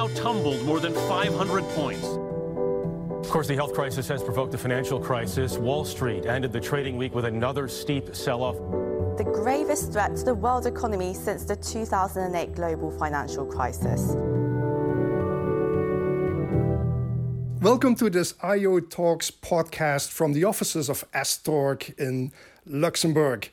Dow 0.00 0.08
tumbled 0.14 0.62
more 0.64 0.80
than 0.80 0.94
500 0.94 1.62
points. 1.74 2.06
Of 2.06 3.30
course, 3.30 3.46
the 3.46 3.54
health 3.54 3.74
crisis 3.74 4.08
has 4.08 4.22
provoked 4.22 4.54
a 4.54 4.56
financial 4.56 4.98
crisis. 4.98 5.58
Wall 5.58 5.84
Street 5.84 6.24
ended 6.24 6.54
the 6.54 6.60
trading 6.60 6.96
week 6.96 7.14
with 7.14 7.26
another 7.26 7.68
steep 7.68 8.16
sell 8.16 8.42
off. 8.42 8.56
The 9.18 9.24
gravest 9.24 9.92
threat 9.92 10.16
to 10.16 10.24
the 10.24 10.34
world 10.34 10.64
economy 10.64 11.12
since 11.12 11.44
the 11.44 11.54
2008 11.54 12.54
global 12.54 12.90
financial 12.98 13.44
crisis. 13.44 14.14
Welcome 17.60 17.94
to 17.96 18.08
this 18.08 18.32
IO 18.42 18.80
Talks 18.80 19.30
podcast 19.30 20.08
from 20.08 20.32
the 20.32 20.44
offices 20.44 20.88
of 20.88 21.04
Astorg 21.12 21.98
in 21.98 22.32
Luxembourg. 22.64 23.50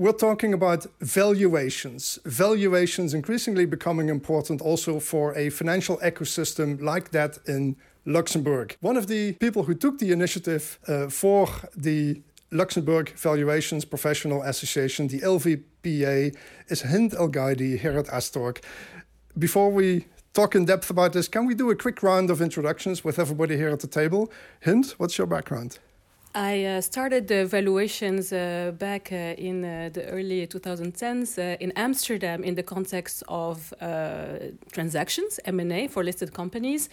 We're 0.00 0.12
talking 0.12 0.54
about 0.54 0.86
valuations. 1.00 2.20
Valuations 2.24 3.14
increasingly 3.14 3.66
becoming 3.66 4.08
important 4.08 4.60
also 4.60 5.00
for 5.00 5.36
a 5.36 5.50
financial 5.50 5.96
ecosystem 5.96 6.80
like 6.80 7.10
that 7.10 7.40
in 7.48 7.74
Luxembourg. 8.06 8.76
One 8.80 8.96
of 8.96 9.08
the 9.08 9.32
people 9.32 9.64
who 9.64 9.74
took 9.74 9.98
the 9.98 10.12
initiative 10.12 10.78
uh, 10.86 11.08
for 11.08 11.48
the 11.76 12.22
Luxembourg 12.52 13.10
Valuations 13.16 13.84
Professional 13.84 14.42
Association, 14.42 15.08
the 15.08 15.18
LVPA, 15.18 16.36
is 16.68 16.82
Hind 16.82 17.14
El 17.14 17.28
Gaidi 17.28 17.76
here 17.76 17.98
at 17.98 18.06
Astorg. 18.06 18.58
Before 19.36 19.68
we 19.68 20.06
talk 20.32 20.54
in 20.54 20.64
depth 20.64 20.90
about 20.90 21.12
this, 21.12 21.26
can 21.26 21.44
we 21.44 21.56
do 21.56 21.70
a 21.70 21.74
quick 21.74 22.04
round 22.04 22.30
of 22.30 22.40
introductions 22.40 23.02
with 23.02 23.18
everybody 23.18 23.56
here 23.56 23.70
at 23.70 23.80
the 23.80 23.88
table? 23.88 24.30
Hind, 24.64 24.94
what's 24.98 25.18
your 25.18 25.26
background? 25.26 25.80
I 26.38 26.64
uh, 26.66 26.80
started 26.82 27.26
the 27.26 27.46
valuations 27.46 28.32
uh, 28.32 28.70
back 28.78 29.10
uh, 29.10 29.34
in 29.36 29.64
uh, 29.64 29.90
the 29.92 30.04
early 30.06 30.46
2010s 30.46 31.36
uh, 31.36 31.56
in 31.58 31.72
Amsterdam 31.72 32.44
in 32.44 32.54
the 32.54 32.62
context 32.62 33.24
of 33.26 33.74
uh, 33.80 34.38
transactions, 34.70 35.40
M&A 35.44 35.88
for 35.88 36.04
listed 36.04 36.32
companies 36.32 36.90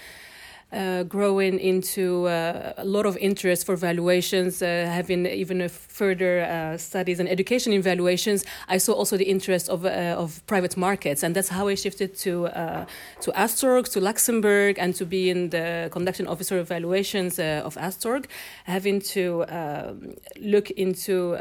uh, 0.76 1.04
growing 1.04 1.60
into 1.60 2.28
uh, 2.28 2.74
a 2.78 2.86
lot 2.86 3.06
of 3.06 3.18
interest 3.18 3.66
for 3.66 3.76
valuations, 3.76 4.62
uh, 4.62 4.66
having 4.90 5.26
even 5.26 5.68
further 5.70 6.42
uh, 6.42 6.78
studies 6.78 7.20
and 7.20 7.30
education 7.30 7.72
in 7.74 7.82
valuations. 7.82 8.46
I 8.68 8.78
saw 8.78 8.94
also 8.94 9.18
the 9.18 9.26
interest 9.26 9.70
of, 9.70 9.86
uh, 9.86 10.16
of 10.18 10.46
private 10.48 10.76
markets, 10.78 11.24
and 11.24 11.36
that's 11.36 11.50
how 11.50 11.68
I 11.68 11.76
shifted 11.76 12.18
to 12.18 12.48
uh, 12.48 12.86
to 13.22 13.32
Astorg, 13.32 13.92
to 13.94 14.02
Luxembourg, 14.02 14.78
and 14.78 14.94
to 14.96 15.06
be 15.06 15.30
in 15.30 15.50
the 15.50 15.90
conducting 15.92 16.28
officer 16.28 16.60
of 16.60 16.68
valuations 16.68 17.40
of 17.40 17.76
Astorg, 17.76 18.26
having 18.66 19.00
to 19.14 19.46
um, 19.48 20.16
look 20.40 20.70
into 20.72 21.38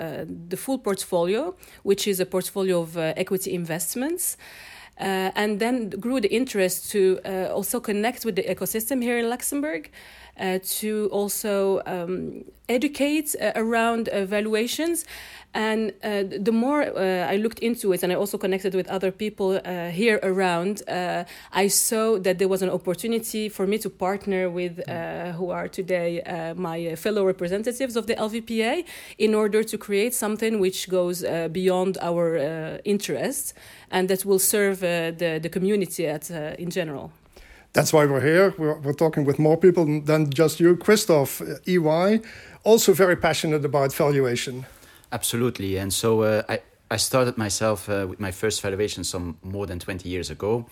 the 0.49 0.57
full 0.57 0.79
portfolio, 0.79 1.55
which 1.83 2.07
is 2.07 2.21
a 2.21 2.27
portfolio 2.27 2.81
of 2.81 2.97
equity 2.97 3.53
investments. 3.55 4.37
Uh, 5.01 5.33
and 5.35 5.59
then 5.59 5.91
grew 5.91 6.21
the 6.21 6.33
interest 6.33 6.91
to 6.93 7.19
uh, 7.25 7.49
also 7.53 7.81
connect 7.81 8.25
with 8.25 8.37
the 8.37 8.45
ecosystem 8.45 9.03
here 9.03 9.19
in 9.19 9.29
Luxembourg. 9.29 9.91
Uh, 10.37 10.59
to 10.65 11.09
also 11.13 11.81
um, 11.87 12.45
educate 12.69 13.37
uh, 13.41 13.53
around 13.55 14.09
uh, 14.09 14.25
valuations. 14.25 15.05
And 15.55 15.93
uh, 16.03 16.25
the 16.25 16.51
more 16.51 16.83
uh, 16.83 17.31
I 17.31 17.37
looked 17.37 17.61
into 17.61 17.93
it, 17.93 18.03
and 18.03 18.13
I 18.13 18.17
also 18.17 18.37
connected 18.37 18.75
with 18.75 18.89
other 18.89 19.13
people 19.13 19.61
uh, 19.65 19.91
here 19.91 20.19
around, 20.25 20.83
I 20.89 21.69
saw 21.69 22.19
that 22.19 22.41
there 22.41 22.49
was 22.49 22.63
an 22.63 22.71
opportunity 22.71 23.49
for 23.49 23.65
me 23.65 23.79
to 23.79 23.89
partner 23.89 24.51
with 24.51 24.85
who 25.37 25.51
are 25.51 25.69
today 25.69 26.21
my 26.57 26.97
fellow 26.97 27.25
representatives 27.25 27.95
of 27.95 28.09
the 28.09 28.17
LVPA 28.17 28.85
in 29.19 29.35
order 29.35 29.63
to 29.63 29.79
create 29.79 30.13
something 30.15 30.59
which 30.59 30.89
goes 30.89 31.23
beyond 31.53 31.99
our 32.01 32.81
interests 32.85 33.55
and 33.93 34.09
that 34.09 34.25
will 34.25 34.41
serve 34.41 34.81
the, 34.81 35.39
the 35.41 35.49
community 35.49 36.09
at, 36.09 36.29
in 36.59 36.71
general 36.71 37.13
that's 37.75 37.93
why 37.93 38.07
we're 38.07 38.21
here. 38.21 38.55
We're, 38.57 38.79
we're, 38.79 38.95
talking 38.95 39.25
with 39.25 39.39
more 39.39 39.57
people 39.57 39.85
than 40.01 40.31
just 40.31 40.61
you. 40.61 40.77
Christophe, 40.77 41.43
EY, 41.67 42.21
also 42.63 42.95
very 42.95 43.17
passionate 43.17 43.65
about 43.65 43.93
valuation. 43.93 44.65
Absolutely. 45.13 45.77
And 45.77 45.93
so 45.93 46.23
uh, 46.23 46.43
I, 46.49 46.61
I 46.91 46.97
started 46.97 47.37
myself 47.37 47.89
uh, 47.89 48.07
with 48.09 48.21
my 48.21 48.31
first 48.31 48.63
valuation 48.63 49.05
some 49.05 49.37
more 49.43 49.67
than 49.67 49.79
20 49.81 50.09
years 50.09 50.31
ago. 50.31 50.67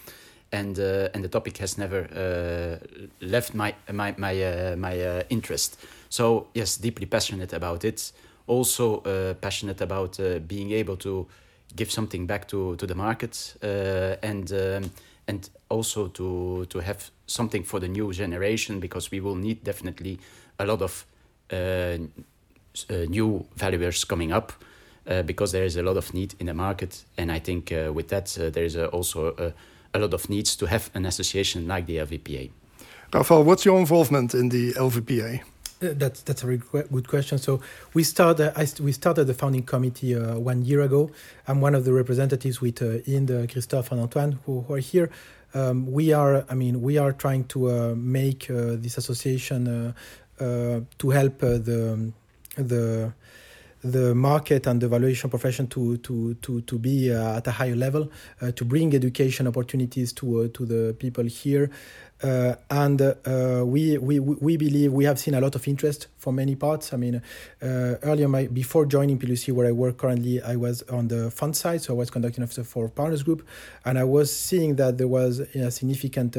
And, 0.52 0.78
uh, 0.78 1.08
and 1.14 1.24
the 1.24 1.28
topic 1.28 1.58
has 1.58 1.76
never 1.76 2.06
uh, 2.12 3.06
left 3.20 3.54
my, 3.54 3.74
my, 3.90 4.14
my, 4.18 4.42
uh, 4.42 4.76
my 4.76 5.00
uh, 5.00 5.22
interest. 5.28 5.78
So, 6.08 6.48
yes, 6.54 6.76
deeply 6.76 7.06
passionate 7.06 7.52
about 7.52 7.84
it. 7.84 8.12
Also, 8.46 9.00
passionate 9.40 9.80
about 9.80 10.18
being 10.46 10.72
able 10.72 10.96
to 10.96 11.26
give 11.74 11.90
something 11.90 12.26
back 12.26 12.48
to, 12.48 12.76
to 12.76 12.86
the 12.86 12.94
market 12.94 13.54
and 13.62 14.52
um, 14.52 14.90
and 15.26 15.50
also 15.68 16.08
to 16.08 16.66
to 16.66 16.80
have 16.80 17.10
something 17.26 17.64
for 17.64 17.80
the 17.80 17.88
new 17.88 18.12
generation 18.12 18.80
because 18.80 19.10
we 19.10 19.20
will 19.20 19.36
need 19.36 19.64
definitely 19.64 20.18
a 20.58 20.64
lot 20.64 20.82
of 20.82 21.06
uh, 21.52 21.56
uh, 22.90 22.94
new 23.08 23.46
valuers 23.56 24.04
coming 24.04 24.32
up 24.32 24.52
uh, 25.06 25.22
because 25.22 25.52
there 25.52 25.64
is 25.64 25.76
a 25.76 25.82
lot 25.82 25.96
of 25.96 26.12
need 26.14 26.34
in 26.38 26.46
the 26.46 26.54
market 26.54 27.04
and 27.16 27.30
I 27.30 27.38
think 27.38 27.72
uh, 27.72 27.92
with 27.92 28.08
that 28.08 28.38
uh, 28.38 28.50
there 28.50 28.64
is 28.64 28.76
also 28.76 29.34
a, 29.38 29.52
a, 29.94 29.98
lot 29.98 30.14
of 30.14 30.28
needs 30.28 30.56
to 30.56 30.66
have 30.66 30.90
an 30.94 31.06
association 31.06 31.68
like 31.68 31.86
the 31.86 31.96
LVPA. 31.98 32.50
Rafaël, 33.12 33.44
what's 33.44 33.64
your 33.64 33.78
involvement 33.78 34.34
in 34.34 34.48
the 34.48 34.72
LVPA? 34.72 35.42
Uh, 35.82 35.94
that's 35.96 36.22
that's 36.22 36.42
a 36.42 36.46
very 36.46 36.58
good 36.72 37.08
question. 37.08 37.38
So 37.38 37.60
we 37.92 38.04
started 38.04 38.52
I, 38.56 38.66
we 38.80 38.92
started 38.92 39.24
the 39.24 39.34
founding 39.34 39.64
committee 39.64 40.14
uh, 40.14 40.38
one 40.38 40.64
year 40.64 40.82
ago. 40.82 41.10
I'm 41.48 41.60
one 41.60 41.74
of 41.74 41.84
the 41.84 41.92
representatives 41.92 42.60
with 42.60 42.80
uh, 42.82 42.98
Hind, 43.04 43.30
Christophe, 43.50 43.90
and 43.90 44.00
Antoine 44.00 44.38
who, 44.46 44.60
who 44.62 44.74
are 44.74 44.78
here. 44.78 45.10
Um, 45.54 45.90
we 45.90 46.12
are 46.12 46.44
I 46.48 46.54
mean 46.54 46.82
we 46.82 46.98
are 46.98 47.12
trying 47.12 47.44
to 47.46 47.70
uh, 47.70 47.94
make 47.96 48.48
uh, 48.48 48.76
this 48.78 48.96
association 48.96 49.94
uh, 50.38 50.80
to 50.98 51.10
help 51.10 51.38
the 51.40 52.12
the 52.56 53.12
the 53.84 54.14
market 54.14 54.66
and 54.66 54.80
the 54.80 54.88
valuation 54.88 55.28
profession 55.28 55.66
to 55.66 55.96
to 55.98 56.34
to 56.34 56.60
to 56.62 56.78
be 56.78 57.12
uh, 57.12 57.38
at 57.38 57.46
a 57.48 57.50
higher 57.50 57.74
level, 57.74 58.10
uh, 58.40 58.52
to 58.52 58.64
bring 58.64 58.94
education 58.94 59.46
opportunities 59.48 60.12
to 60.12 60.42
uh, 60.42 60.48
to 60.52 60.64
the 60.64 60.94
people 60.98 61.24
here, 61.24 61.64
uh, 61.64 62.11
and 62.70 63.00
uh, 63.00 63.62
we, 63.64 63.98
we 63.98 64.18
we 64.20 64.56
believe 64.56 64.92
we 64.92 65.04
have 65.04 65.18
seen 65.18 65.34
a 65.34 65.40
lot 65.40 65.54
of 65.54 65.66
interest 65.66 66.06
from 66.22 66.36
many 66.36 66.54
parts. 66.54 66.92
I 66.92 66.96
mean, 66.96 67.16
uh, 67.16 67.66
earlier 68.10 68.28
my, 68.28 68.46
before 68.46 68.86
joining 68.86 69.18
PwC, 69.18 69.52
where 69.52 69.66
I 69.66 69.72
work 69.72 69.98
currently, 69.98 70.40
I 70.40 70.56
was 70.56 70.82
on 70.82 71.08
the 71.08 71.30
fund 71.30 71.56
side, 71.56 71.82
so 71.82 71.94
I 71.94 71.96
was 71.96 72.10
conducting 72.10 72.42
officer 72.44 72.64
for 72.64 72.88
Partners 72.88 73.22
Group, 73.22 73.46
and 73.84 73.98
I 73.98 74.04
was 74.04 74.34
seeing 74.34 74.76
that 74.76 74.98
there 74.98 75.08
was 75.08 75.40
a 75.40 75.70
significant 75.70 76.36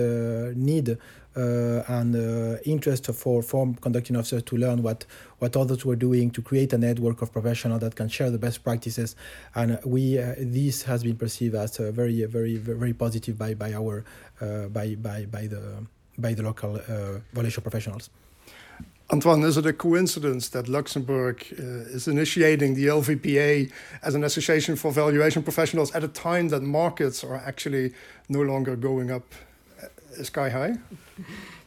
need 0.55 0.97
uh, 1.35 1.81
and 1.87 2.15
uh, 2.15 2.59
interest 2.63 3.07
for 3.07 3.41
form 3.41 3.73
conducting 3.73 4.15
officers 4.15 4.43
to 4.43 4.55
learn 4.55 4.83
what 4.83 5.03
what 5.39 5.57
others 5.57 5.83
were 5.83 5.95
doing 5.95 6.29
to 6.29 6.43
create 6.43 6.71
a 6.73 6.77
network 6.77 7.23
of 7.23 7.31
professionals 7.31 7.81
that 7.81 7.95
can 7.95 8.07
share 8.07 8.29
the 8.29 8.37
best 8.37 8.63
practices 8.63 9.15
and 9.55 9.79
we 9.83 10.19
uh, 10.19 10.35
this 10.37 10.83
has 10.83 11.01
been 11.03 11.15
perceived 11.15 11.55
as 11.55 11.77
very 11.77 12.23
very 12.25 12.57
very 12.57 12.93
positive 12.93 13.35
by 13.35 13.55
by 13.55 13.73
our 13.73 14.05
by 14.69 14.93
by 14.93 15.25
by 15.25 15.47
the 15.47 15.83
by 16.19 16.35
the 16.35 16.43
local 16.43 16.79
valuation 17.33 17.63
professionals. 17.63 18.11
Antoine, 19.11 19.43
is 19.43 19.57
it 19.57 19.65
a 19.65 19.73
coincidence 19.73 20.49
that 20.49 20.67
Luxembourg 20.67 21.45
uh, 21.59 21.63
is 21.95 22.07
initiating 22.07 22.73
the 22.73 22.87
LVPA 22.87 23.71
as 24.01 24.15
an 24.15 24.23
association 24.23 24.75
for 24.75 24.91
valuation 24.91 25.43
professionals 25.43 25.93
at 25.93 26.03
a 26.03 26.07
time 26.07 26.49
that 26.49 26.61
markets 26.61 27.23
are 27.23 27.35
actually 27.35 27.93
no 28.29 28.41
longer 28.41 28.75
going 28.75 29.11
up 29.11 29.25
sky 30.23 30.49
high? 30.49 30.77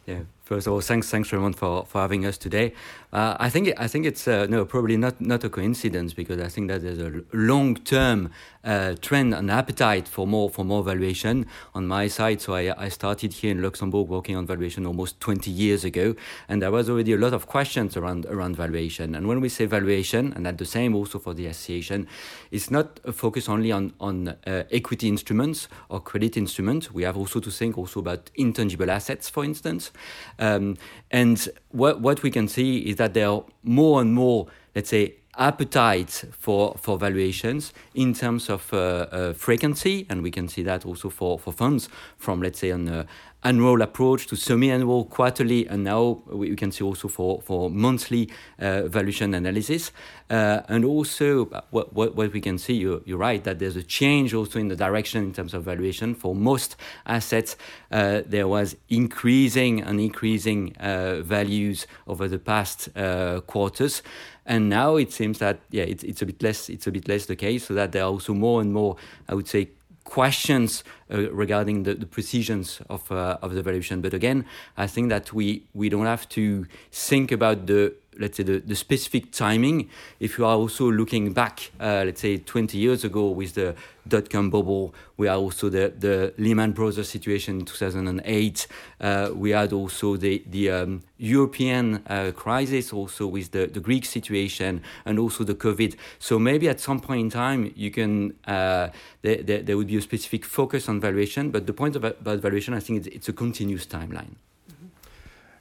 yeah. 0.06 0.20
First 0.46 0.68
of 0.68 0.74
all, 0.74 0.80
thanks, 0.80 1.10
thanks 1.10 1.32
everyone 1.32 1.54
for, 1.54 1.84
for 1.86 2.00
having 2.00 2.24
us 2.24 2.38
today. 2.38 2.72
Uh, 3.12 3.36
I 3.40 3.50
think 3.50 3.72
I 3.78 3.88
think 3.88 4.04
it's 4.04 4.28
uh, 4.28 4.46
no 4.48 4.64
probably 4.64 4.96
not 4.96 5.20
not 5.20 5.42
a 5.42 5.48
coincidence 5.48 6.12
because 6.12 6.38
I 6.38 6.48
think 6.48 6.68
that 6.68 6.82
there's 6.82 7.00
a 7.00 7.22
long 7.32 7.76
term 7.76 8.30
uh, 8.62 8.94
trend 9.00 9.32
and 9.32 9.50
appetite 9.50 10.06
for 10.06 10.26
more 10.26 10.50
for 10.50 10.64
more 10.64 10.82
valuation 10.82 11.46
on 11.74 11.86
my 11.86 12.08
side. 12.08 12.40
So 12.40 12.54
I, 12.54 12.74
I 12.76 12.90
started 12.90 13.32
here 13.32 13.50
in 13.52 13.62
Luxembourg 13.62 14.08
working 14.08 14.36
on 14.36 14.46
valuation 14.46 14.86
almost 14.86 15.18
20 15.20 15.50
years 15.50 15.84
ago, 15.84 16.14
and 16.48 16.60
there 16.60 16.70
was 16.70 16.90
already 16.90 17.12
a 17.12 17.16
lot 17.16 17.32
of 17.32 17.46
questions 17.46 17.96
around 17.96 18.26
around 18.26 18.54
valuation. 18.56 19.14
And 19.14 19.26
when 19.26 19.40
we 19.40 19.48
say 19.48 19.64
valuation, 19.64 20.32
and 20.34 20.44
that 20.44 20.58
the 20.58 20.66
same 20.66 20.94
also 20.94 21.18
for 21.18 21.32
the 21.32 21.46
association, 21.46 22.06
it's 22.50 22.70
not 22.70 23.00
a 23.04 23.12
focus 23.12 23.48
only 23.48 23.72
on 23.72 23.94
on 23.98 24.28
uh, 24.28 24.64
equity 24.70 25.08
instruments 25.08 25.68
or 25.88 26.00
credit 26.00 26.36
instruments. 26.36 26.92
We 26.92 27.04
have 27.04 27.16
also 27.16 27.40
to 27.40 27.50
think 27.50 27.78
also 27.78 28.00
about 28.00 28.30
intangible 28.34 28.90
assets, 28.90 29.30
for 29.30 29.42
instance. 29.42 29.90
Um, 30.38 30.76
and 31.10 31.48
what, 31.70 32.00
what 32.00 32.22
we 32.22 32.30
can 32.30 32.48
see 32.48 32.78
is 32.78 32.96
that 32.96 33.14
there 33.14 33.28
are 33.28 33.44
more 33.62 34.00
and 34.00 34.12
more, 34.12 34.46
let's 34.74 34.90
say, 34.90 35.16
appetite 35.38 36.24
for, 36.32 36.74
for 36.78 36.98
valuations 36.98 37.72
in 37.94 38.14
terms 38.14 38.48
of 38.48 38.72
uh, 38.72 38.76
uh, 38.76 39.32
frequency, 39.34 40.06
and 40.08 40.22
we 40.22 40.30
can 40.30 40.48
see 40.48 40.62
that 40.62 40.86
also 40.86 41.10
for, 41.10 41.38
for 41.38 41.52
funds 41.52 41.88
from, 42.16 42.42
let's 42.42 42.58
say, 42.58 42.70
an, 42.70 42.88
uh, 42.88 43.04
annual 43.46 43.80
approach 43.80 44.26
to 44.26 44.36
semi-annual, 44.36 45.04
quarterly, 45.04 45.68
and 45.68 45.84
now 45.84 46.20
we, 46.26 46.56
can 46.56 46.72
see 46.72 46.82
also 46.82 47.08
for 47.08 47.40
for 47.42 47.70
monthly 47.70 48.28
uh, 48.58 48.88
valuation 48.88 49.34
analysis. 49.34 49.92
Uh, 50.28 50.60
and 50.68 50.84
also, 50.84 51.44
what, 51.70 51.92
what, 51.92 52.16
what 52.16 52.32
we 52.32 52.40
can 52.40 52.58
see, 52.58 52.74
you're, 52.74 53.00
you're, 53.04 53.18
right, 53.18 53.44
that 53.44 53.60
there's 53.60 53.76
a 53.76 53.82
change 53.82 54.34
also 54.34 54.58
in 54.58 54.66
the 54.66 54.74
direction 54.74 55.22
in 55.22 55.32
terms 55.32 55.54
of 55.54 55.62
valuation. 55.62 56.14
For 56.14 56.34
most 56.34 56.74
assets, 57.06 57.56
uh, 57.92 58.22
there 58.26 58.48
was 58.48 58.76
increasing 58.88 59.82
and 59.82 60.00
increasing 60.00 60.74
uh, 60.78 61.22
values 61.22 61.86
over 62.08 62.26
the 62.26 62.40
past 62.40 62.88
uh, 62.96 63.40
quarters. 63.42 64.02
And 64.44 64.68
now 64.68 64.96
it 64.96 65.12
seems 65.12 65.38
that 65.38 65.60
yeah, 65.70 65.84
it's, 65.84 66.02
it's 66.02 66.22
a 66.22 66.26
bit 66.26 66.42
less. 66.42 66.68
It's 66.68 66.86
a 66.88 66.90
bit 66.90 67.08
less 67.08 67.26
the 67.26 67.36
case, 67.36 67.66
so 67.66 67.74
that 67.74 67.92
there 67.92 68.02
are 68.02 68.10
also 68.10 68.34
more 68.34 68.60
and 68.60 68.72
more, 68.72 68.96
I 69.28 69.34
would 69.34 69.48
say, 69.48 69.68
questions 70.06 70.82
uh, 71.12 71.30
regarding 71.32 71.82
the, 71.82 71.94
the 71.94 72.06
precisions 72.06 72.80
of 72.88 73.10
uh, 73.12 73.38
of 73.42 73.54
the 73.54 73.62
valuation. 73.62 74.00
But 74.00 74.14
again, 74.14 74.46
I 74.76 74.86
think 74.86 75.10
that 75.10 75.32
we 75.32 75.64
we 75.74 75.88
don't 75.88 76.06
have 76.06 76.26
to 76.30 76.66
think 76.90 77.30
about 77.32 77.66
the 77.66 77.94
let's 78.18 78.36
say 78.36 78.42
the, 78.42 78.58
the 78.58 78.76
specific 78.76 79.32
timing. 79.32 79.88
If 80.20 80.38
you 80.38 80.44
are 80.44 80.56
also 80.56 80.90
looking 80.90 81.32
back 81.32 81.70
uh, 81.80 82.02
let's 82.06 82.20
say 82.20 82.38
20 82.38 82.78
years 82.78 83.04
ago 83.04 83.30
with 83.30 83.54
the 83.54 83.74
dot-com 84.08 84.50
bubble 84.50 84.94
we 85.16 85.28
are 85.28 85.36
also 85.36 85.68
the, 85.68 85.92
the 85.98 86.32
lehman 86.38 86.72
brothers 86.72 87.08
situation 87.08 87.60
in 87.60 87.64
2008 87.64 88.66
uh, 89.00 89.30
we 89.34 89.50
had 89.50 89.72
also 89.72 90.16
the, 90.16 90.42
the 90.48 90.70
um, 90.70 91.02
european 91.18 92.02
uh, 92.06 92.30
crisis 92.34 92.92
also 92.92 93.26
with 93.26 93.50
the, 93.50 93.66
the 93.66 93.80
greek 93.80 94.04
situation 94.04 94.82
and 95.04 95.18
also 95.18 95.44
the 95.44 95.54
covid. 95.54 95.96
So 96.18 96.38
maybe 96.38 96.68
at 96.68 96.80
some 96.80 97.00
point 97.00 97.20
in 97.20 97.30
time 97.30 97.72
you 97.74 97.90
can 97.90 98.34
uh, 98.46 98.88
there, 99.22 99.42
there, 99.42 99.62
there 99.62 99.76
would 99.76 99.88
be 99.88 99.96
a 99.96 100.02
specific 100.02 100.44
focus 100.44 100.88
on 100.88 101.00
valuation 101.00 101.50
but 101.50 101.66
the 101.66 101.72
point 101.72 101.96
about, 101.96 102.20
about 102.20 102.38
valuation 102.38 102.74
i 102.74 102.80
think 102.80 103.06
it's, 103.06 103.16
it's 103.16 103.28
a 103.28 103.32
continuous 103.32 103.86
timeline 103.86 104.36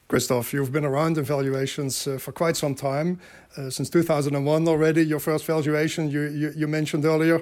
Christophe, 0.08 0.54
you've 0.54 0.72
been 0.72 0.86
around 0.86 1.18
in 1.18 1.24
valuations 1.24 2.08
uh, 2.08 2.20
for 2.20 2.32
quite 2.32 2.56
some 2.56 2.76
time, 2.76 3.20
uh, 3.58 3.72
since 3.72 3.90
2001 3.90 4.68
already. 4.68 5.04
Your 5.04 5.20
first 5.20 5.46
valuation 5.46 6.12
you, 6.12 6.22
you, 6.22 6.54
you 6.56 6.68
mentioned 6.68 7.06
earlier. 7.06 7.42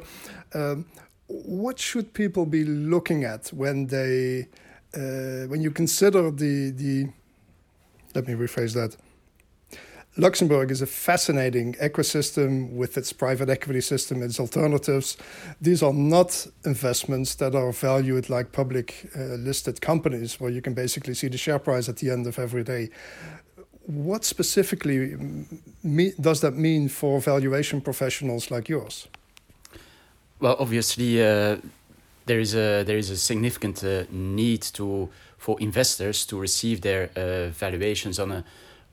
Um, 0.54 0.86
what 1.27 1.77
should 1.77 2.13
people 2.13 2.45
be 2.45 2.63
looking 2.63 3.25
at 3.25 3.48
when 3.48 3.88
they 3.88 4.48
uh, 4.95 5.48
when 5.48 5.62
you 5.62 5.71
consider 5.71 6.31
the 6.31 6.71
the 6.71 7.10
let 8.15 8.27
me 8.27 8.33
rephrase 8.33 8.74
that 8.75 8.95
Luxembourg 10.15 10.69
is 10.69 10.81
a 10.81 10.86
fascinating 10.86 11.74
ecosystem 11.81 12.71
with 12.74 12.98
its 12.98 13.12
private 13.12 13.50
equity 13.50 13.81
system, 13.81 14.21
its 14.21 14.39
alternatives. 14.39 15.18
These 15.60 15.81
are 15.81 15.94
not 15.94 16.48
investments 16.65 17.36
that 17.36 17.56
are 17.56 17.71
valued 17.71 18.30
like 18.30 18.51
public 18.51 19.10
uh, 19.15 19.38
listed 19.39 19.81
companies, 19.81 20.39
where 20.39 20.51
you 20.51 20.62
can 20.62 20.75
basically 20.75 21.15
see 21.15 21.30
the 21.30 21.38
share 21.38 21.57
price 21.57 21.89
at 21.89 21.98
the 21.98 22.12
end 22.12 22.27
of 22.27 22.38
every 22.38 22.63
day. 22.63 22.89
What 23.88 24.24
specifically 24.24 25.18
does 26.21 26.42
that 26.42 26.54
mean 26.54 26.89
for 26.89 27.19
valuation 27.19 27.81
professionals 27.81 28.51
like 28.51 28.69
yours? 28.69 29.07
Well, 30.39 30.56
obviously, 30.59 31.21
uh, 31.21 31.57
there 32.27 32.39
is 32.39 32.54
a 32.54 32.83
there 32.83 32.98
is 32.98 33.09
a 33.09 33.18
significant 33.18 33.83
uh, 33.83 34.04
need 34.12 34.62
to 34.74 35.09
for 35.38 35.59
investors 35.59 36.25
to 36.27 36.39
receive 36.39 36.81
their 36.81 37.09
uh, 37.16 37.50
valuations 37.50 38.19
on 38.19 38.31
a 38.31 38.44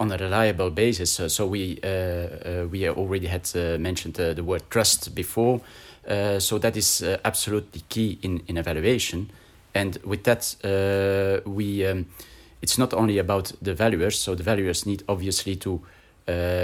on 0.00 0.10
a 0.10 0.16
reliable 0.16 0.70
basis. 0.70 1.20
Uh, 1.20 1.28
so 1.28 1.46
we 1.46 1.78
uh, 1.84 1.88
uh, 1.88 2.66
we 2.70 2.88
already 2.88 3.26
had 3.26 3.48
mentioned 3.78 4.14
the 4.14 4.42
word 4.42 4.62
trust 4.70 5.14
before. 5.14 5.60
so 6.38 6.58
that 6.58 6.76
is 6.76 7.02
absolutely 7.24 7.82
key 7.88 8.18
in, 8.22 8.42
in 8.46 8.56
evaluation. 8.56 9.30
And 9.74 9.98
with 10.04 10.24
that, 10.24 10.56
we 11.46 11.86
um, 11.86 12.06
it's 12.62 12.78
not 12.78 12.94
only 12.94 13.18
about 13.18 13.52
the 13.62 13.74
valuers. 13.74 14.18
So 14.18 14.34
the 14.34 14.42
valuers 14.42 14.86
need 14.86 15.04
obviously 15.06 15.56
to 15.56 15.80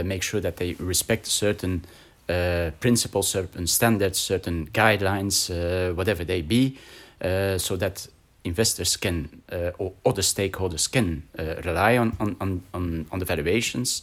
make 0.04 0.22
sure 0.22 0.40
that 0.40 0.56
they 0.56 0.74
respect 0.78 1.26
certain 1.26 1.82
uh, 2.28 2.72
principles, 2.80 3.28
certain 3.28 3.68
standards, 3.68 4.18
certain 4.18 4.66
guidelines, 4.72 5.48
uh, 5.48 5.94
whatever 5.94 6.24
they 6.24 6.42
be, 6.42 6.76
uh, 7.22 7.56
so 7.56 7.76
that 7.76 8.08
investors 8.46 8.96
can 8.96 9.42
uh, 9.52 9.70
or 9.78 9.92
other 10.04 10.22
stakeholders 10.22 10.90
can 10.90 11.22
uh, 11.38 11.56
rely 11.64 11.98
on, 11.98 12.16
on, 12.20 12.62
on, 12.72 13.06
on 13.10 13.18
the 13.18 13.24
valuations. 13.24 14.02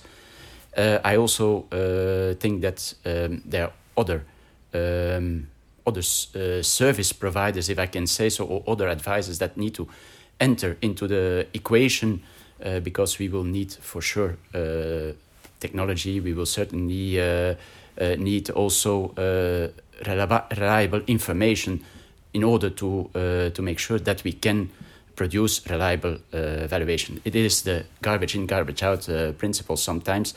Uh, 0.77 0.99
I 1.03 1.17
also 1.17 1.65
uh, 1.71 2.33
think 2.39 2.61
that 2.61 2.93
um, 3.05 3.41
there 3.45 3.65
are 3.65 3.73
other 3.95 4.23
um, 4.73 5.47
other 5.85 5.99
uh, 5.99 6.61
service 6.63 7.13
providers, 7.13 7.69
if 7.69 7.77
I 7.77 7.87
can 7.87 8.07
say 8.07 8.29
so, 8.29 8.45
or 8.45 8.63
other 8.67 8.87
advisors 8.87 9.37
that 9.39 9.57
need 9.57 9.75
to 9.75 9.87
enter 10.39 10.77
into 10.81 11.07
the 11.07 11.45
equation 11.53 12.23
uh, 12.63 12.79
because 12.79 13.19
we 13.19 13.27
will 13.27 13.43
need 13.43 13.73
for 13.73 14.01
sure 14.01 14.37
technology. 15.59 16.21
We 16.21 16.33
will 16.33 16.45
certainly 16.45 17.19
need 18.17 18.49
also 18.49 19.13
reliable 20.07 21.01
information 21.07 21.83
in 22.33 22.43
order 22.43 22.69
to 22.69 23.09
uh, 23.15 23.49
to 23.49 23.61
make 23.61 23.79
sure 23.79 23.99
that 23.99 24.23
we 24.23 24.33
can 24.33 24.69
produce 25.15 25.61
reliable 25.69 26.17
uh, 26.33 26.67
valuation. 26.67 27.21
It 27.23 27.35
is 27.35 27.61
the 27.61 27.85
garbage 28.01 28.35
in, 28.35 28.47
garbage 28.47 28.83
out 28.83 29.07
uh, 29.09 29.31
principle 29.33 29.77
sometimes. 29.77 30.33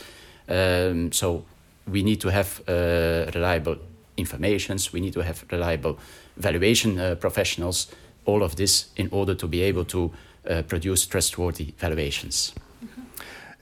Um, 0.49 1.13
so 1.13 1.45
we 1.91 2.03
need 2.03 2.21
to 2.21 2.29
have 2.29 2.61
uh, 2.69 3.31
reliable 3.35 3.77
informations. 4.17 4.93
We 4.93 5.01
need 5.01 5.13
to 5.15 5.23
have 5.23 5.45
reliable 5.51 5.99
valuation 6.37 6.99
uh, 6.99 7.15
professionals. 7.15 7.89
All 8.25 8.43
of 8.43 8.57
this 8.57 8.87
in 8.97 9.09
order 9.11 9.35
to 9.35 9.47
be 9.47 9.63
able 9.63 9.85
to 9.85 10.11
uh, 10.49 10.63
produce 10.63 11.07
trustworthy 11.07 11.75
valuations. 11.79 12.53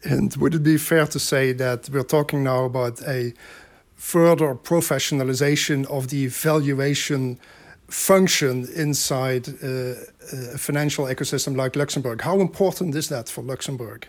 And 0.04 0.36
would 0.36 0.54
it 0.54 0.62
be 0.62 0.76
fair 0.76 1.06
to 1.06 1.18
say 1.18 1.52
that 1.52 1.88
we're 1.90 2.02
talking 2.02 2.42
now 2.42 2.64
about 2.64 3.00
a 3.02 3.32
further 3.94 4.54
professionalization 4.54 5.86
of 5.86 6.08
the 6.08 6.26
valuation? 6.26 7.38
Function 7.88 8.66
inside 8.74 9.48
uh, 9.48 9.94
a 10.32 10.58
financial 10.58 11.06
ecosystem 11.06 11.56
like 11.56 11.76
Luxembourg. 11.76 12.20
How 12.22 12.40
important 12.40 12.94
is 12.94 13.08
that 13.08 13.28
for 13.28 13.42
Luxembourg? 13.42 14.06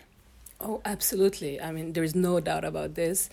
Oh, 0.60 0.80
absolutely. 0.84 1.60
I 1.60 1.70
mean, 1.72 1.92
there 1.92 2.04
is 2.04 2.14
no 2.14 2.40
doubt 2.40 2.64
about 2.64 2.94
this. 2.94 3.28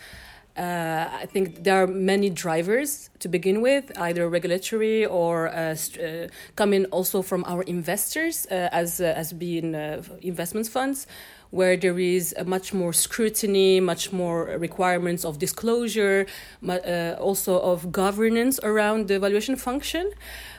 Uh, 0.55 1.09
I 1.11 1.25
think 1.25 1.63
there 1.63 1.81
are 1.81 1.87
many 1.87 2.29
drivers 2.29 3.09
to 3.19 3.27
begin 3.27 3.61
with, 3.61 3.91
either 3.97 4.29
regulatory 4.29 5.03
or 5.03 5.47
uh, 5.47 5.75
uh, 5.99 6.27
coming 6.55 6.85
also 6.85 7.23
from 7.23 7.43
our 7.47 7.63
investors 7.63 8.45
uh, 8.51 8.69
as 8.71 9.01
uh, 9.01 9.13
as 9.15 9.33
being 9.33 9.73
investment 10.21 10.67
funds 10.67 11.07
where 11.53 11.77
there 11.77 11.99
is 11.99 12.33
much 12.47 12.73
more 12.73 12.91
scrutiny, 12.91 13.79
much 13.79 14.11
more 14.11 14.45
requirements 14.57 15.23
of 15.23 15.37
disclosure, 15.37 16.25
uh, 16.67 17.15
also 17.19 17.59
of 17.59 17.91
governance 17.91 18.59
around 18.63 19.07
the 19.07 19.13
evaluation 19.13 19.55
function. 19.55 20.11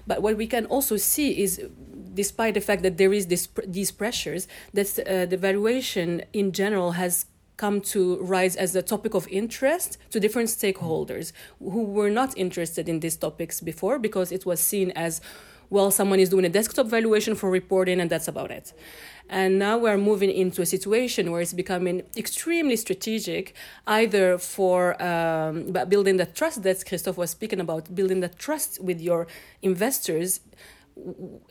But 0.06 0.22
what 0.22 0.36
we 0.36 0.46
can 0.46 0.66
also 0.66 0.96
see 0.96 1.42
is 1.42 1.60
despite 2.14 2.54
the 2.54 2.60
fact 2.60 2.84
that 2.84 2.96
there 2.96 3.12
is 3.12 3.26
this, 3.26 3.48
these 3.66 3.90
pressures, 3.90 4.46
that 4.72 4.88
uh, 5.00 5.26
the 5.26 5.36
valuation 5.36 6.22
in 6.32 6.52
general 6.52 6.92
has 6.92 7.26
come 7.56 7.80
to 7.80 8.18
rise 8.18 8.54
as 8.54 8.76
a 8.76 8.82
topic 8.82 9.14
of 9.14 9.26
interest 9.28 9.98
to 10.10 10.20
different 10.20 10.48
stakeholders 10.48 11.32
who 11.58 11.82
were 11.82 12.10
not 12.10 12.38
interested 12.38 12.88
in 12.88 13.00
these 13.00 13.16
topics 13.16 13.60
before 13.60 13.98
because 13.98 14.30
it 14.30 14.46
was 14.46 14.60
seen 14.60 14.92
as 14.92 15.20
well 15.74 15.90
someone 15.90 16.20
is 16.24 16.28
doing 16.34 16.46
a 16.50 16.52
desktop 16.58 16.86
valuation 16.96 17.34
for 17.40 17.48
reporting 17.60 17.96
and 18.00 18.08
that's 18.12 18.28
about 18.28 18.50
it 18.50 18.66
and 19.28 19.58
now 19.58 19.78
we're 19.78 19.96
moving 19.96 20.30
into 20.30 20.60
a 20.60 20.66
situation 20.66 21.30
where 21.30 21.40
it's 21.40 21.54
becoming 21.54 22.02
extremely 22.16 22.76
strategic, 22.76 23.54
either 23.86 24.38
for 24.38 25.02
um, 25.02 25.72
building 25.88 26.18
the 26.18 26.26
trust 26.26 26.62
that 26.62 26.84
Christophe 26.86 27.16
was 27.16 27.30
speaking 27.30 27.60
about, 27.60 27.94
building 27.94 28.20
the 28.20 28.28
trust 28.28 28.82
with 28.82 29.00
your 29.00 29.26
investors. 29.62 30.40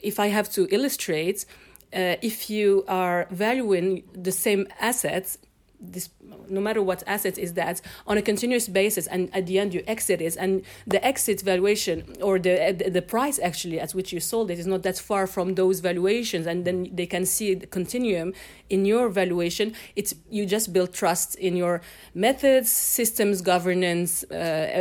If 0.02 0.20
I 0.20 0.28
have 0.28 0.52
to 0.52 0.68
illustrate, 0.70 1.46
uh, 1.94 2.16
if 2.22 2.50
you 2.50 2.86
are 2.88 3.28
valuing 3.32 4.04
the 4.14 4.32
same 4.32 4.68
assets 4.80 5.40
this 5.84 6.10
no 6.50 6.62
matter 6.62 6.82
what 6.82 7.04
asset 7.08 7.38
is 7.38 7.54
that 7.54 7.82
on 8.08 8.18
a 8.18 8.22
continuous 8.22 8.68
basis 8.68 9.08
and 9.08 9.34
at 9.34 9.46
the 9.46 9.60
end 9.60 9.74
you 9.74 9.84
exit 9.88 10.22
it. 10.22 10.36
And 10.38 10.64
the 10.88 11.04
exit 11.06 11.42
valuation 11.42 12.16
or 12.22 12.40
the 12.40 12.90
the 12.92 13.02
price 13.02 13.40
actually 13.40 13.80
at 13.80 13.92
which 13.92 14.14
you 14.14 14.20
sold 14.20 14.50
it 14.52 14.60
is 14.60 14.68
not 14.68 14.84
that 14.84 14.98
far 14.98 15.28
from 15.28 15.56
those 15.56 15.80
valuations. 15.80 16.48
And 16.48 16.66
then 16.66 16.90
they 16.94 17.06
can 17.06 17.26
see 17.26 17.54
the 17.54 17.68
continuum 17.68 18.34
in 18.70 18.86
your 18.86 19.10
valuation. 19.10 19.74
It's 19.96 20.16
you 20.30 20.46
just 20.46 20.74
build 20.74 20.94
trust 20.94 21.36
in 21.36 21.56
your 21.56 21.82
methods 22.14 22.70
systems 22.70 23.42
governance 23.42 24.24
uh, 24.32 24.36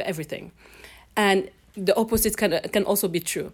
everything. 0.05 0.53
And 1.17 1.51
the 1.77 1.97
opposite 1.97 2.37
can 2.37 2.61
can 2.73 2.85
also 2.85 3.09
be 3.09 3.21
true 3.21 3.53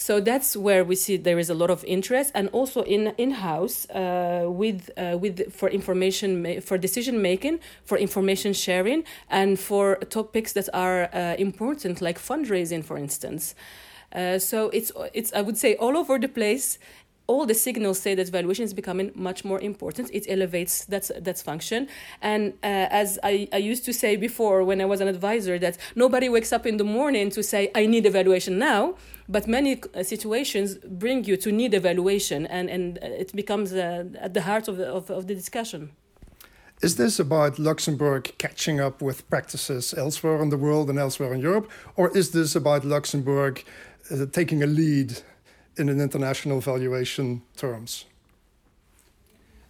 so 0.00 0.18
that's 0.18 0.56
where 0.56 0.82
we 0.82 0.96
see 0.96 1.18
there 1.18 1.38
is 1.38 1.50
a 1.50 1.54
lot 1.54 1.68
of 1.68 1.84
interest, 1.84 2.32
and 2.34 2.48
also 2.52 2.82
in 2.84 3.12
in 3.18 3.32
house 3.32 3.86
uh, 3.90 4.46
with 4.48 4.88
uh, 4.96 5.18
with 5.20 5.52
for 5.52 5.68
information 5.68 6.42
ma- 6.42 6.60
for 6.60 6.78
decision 6.78 7.20
making, 7.20 7.60
for 7.84 7.98
information 7.98 8.54
sharing, 8.54 9.04
and 9.28 9.58
for 9.60 9.96
topics 10.08 10.54
that 10.54 10.70
are 10.72 11.10
uh, 11.12 11.34
important 11.36 12.00
like 12.00 12.18
fundraising, 12.18 12.82
for 12.82 12.96
instance. 12.96 13.54
Uh, 14.12 14.38
so 14.38 14.70
it's 14.70 14.90
it's 15.12 15.34
I 15.34 15.42
would 15.42 15.58
say 15.58 15.76
all 15.76 15.96
over 15.98 16.18
the 16.18 16.28
place 16.28 16.78
all 17.30 17.46
the 17.46 17.54
signals 17.54 17.98
say 18.04 18.12
that 18.16 18.28
valuation 18.28 18.64
is 18.64 18.74
becoming 18.74 19.08
much 19.14 19.40
more 19.44 19.60
important. 19.70 20.06
It 20.18 20.24
elevates 20.36 20.74
that 20.92 21.06
that 21.26 21.38
function. 21.50 21.80
And 22.20 22.42
uh, 22.62 23.02
as 23.02 23.08
I, 23.32 23.32
I 23.58 23.60
used 23.72 23.84
to 23.84 23.92
say 23.92 24.16
before 24.28 24.58
when 24.68 24.80
I 24.80 24.86
was 24.92 25.00
an 25.00 25.08
advisor, 25.16 25.54
that 25.66 25.74
nobody 25.94 26.28
wakes 26.36 26.52
up 26.56 26.64
in 26.66 26.76
the 26.76 26.88
morning 26.98 27.30
to 27.36 27.42
say, 27.42 27.62
I 27.82 27.86
need 27.86 28.04
evaluation 28.12 28.54
now. 28.58 28.82
But 29.36 29.46
many 29.46 29.72
uh, 29.74 30.02
situations 30.14 30.68
bring 31.02 31.18
you 31.28 31.36
to 31.44 31.50
need 31.60 31.72
evaluation, 31.82 32.40
and, 32.56 32.68
and 32.68 32.98
it 33.22 33.30
becomes 33.42 33.72
uh, 33.72 34.26
at 34.26 34.32
the 34.34 34.42
heart 34.48 34.66
of 34.70 34.76
the, 34.76 34.86
of, 34.98 35.10
of 35.10 35.22
the 35.28 35.34
discussion. 35.42 35.80
Is 36.82 36.96
this 36.96 37.20
about 37.20 37.58
Luxembourg 37.58 38.22
catching 38.38 38.80
up 38.80 39.02
with 39.02 39.18
practices 39.28 39.94
elsewhere 40.04 40.42
in 40.42 40.48
the 40.48 40.56
world 40.66 40.90
and 40.90 40.98
elsewhere 40.98 41.32
in 41.34 41.40
Europe? 41.40 41.70
Or 41.94 42.06
is 42.16 42.30
this 42.30 42.56
about 42.56 42.84
Luxembourg 42.84 43.62
uh, 44.10 44.26
taking 44.32 44.62
a 44.62 44.66
lead 44.66 45.10
in 45.80 45.88
an 45.88 46.00
international 46.00 46.60
valuation 46.60 47.42
terms? 47.56 48.04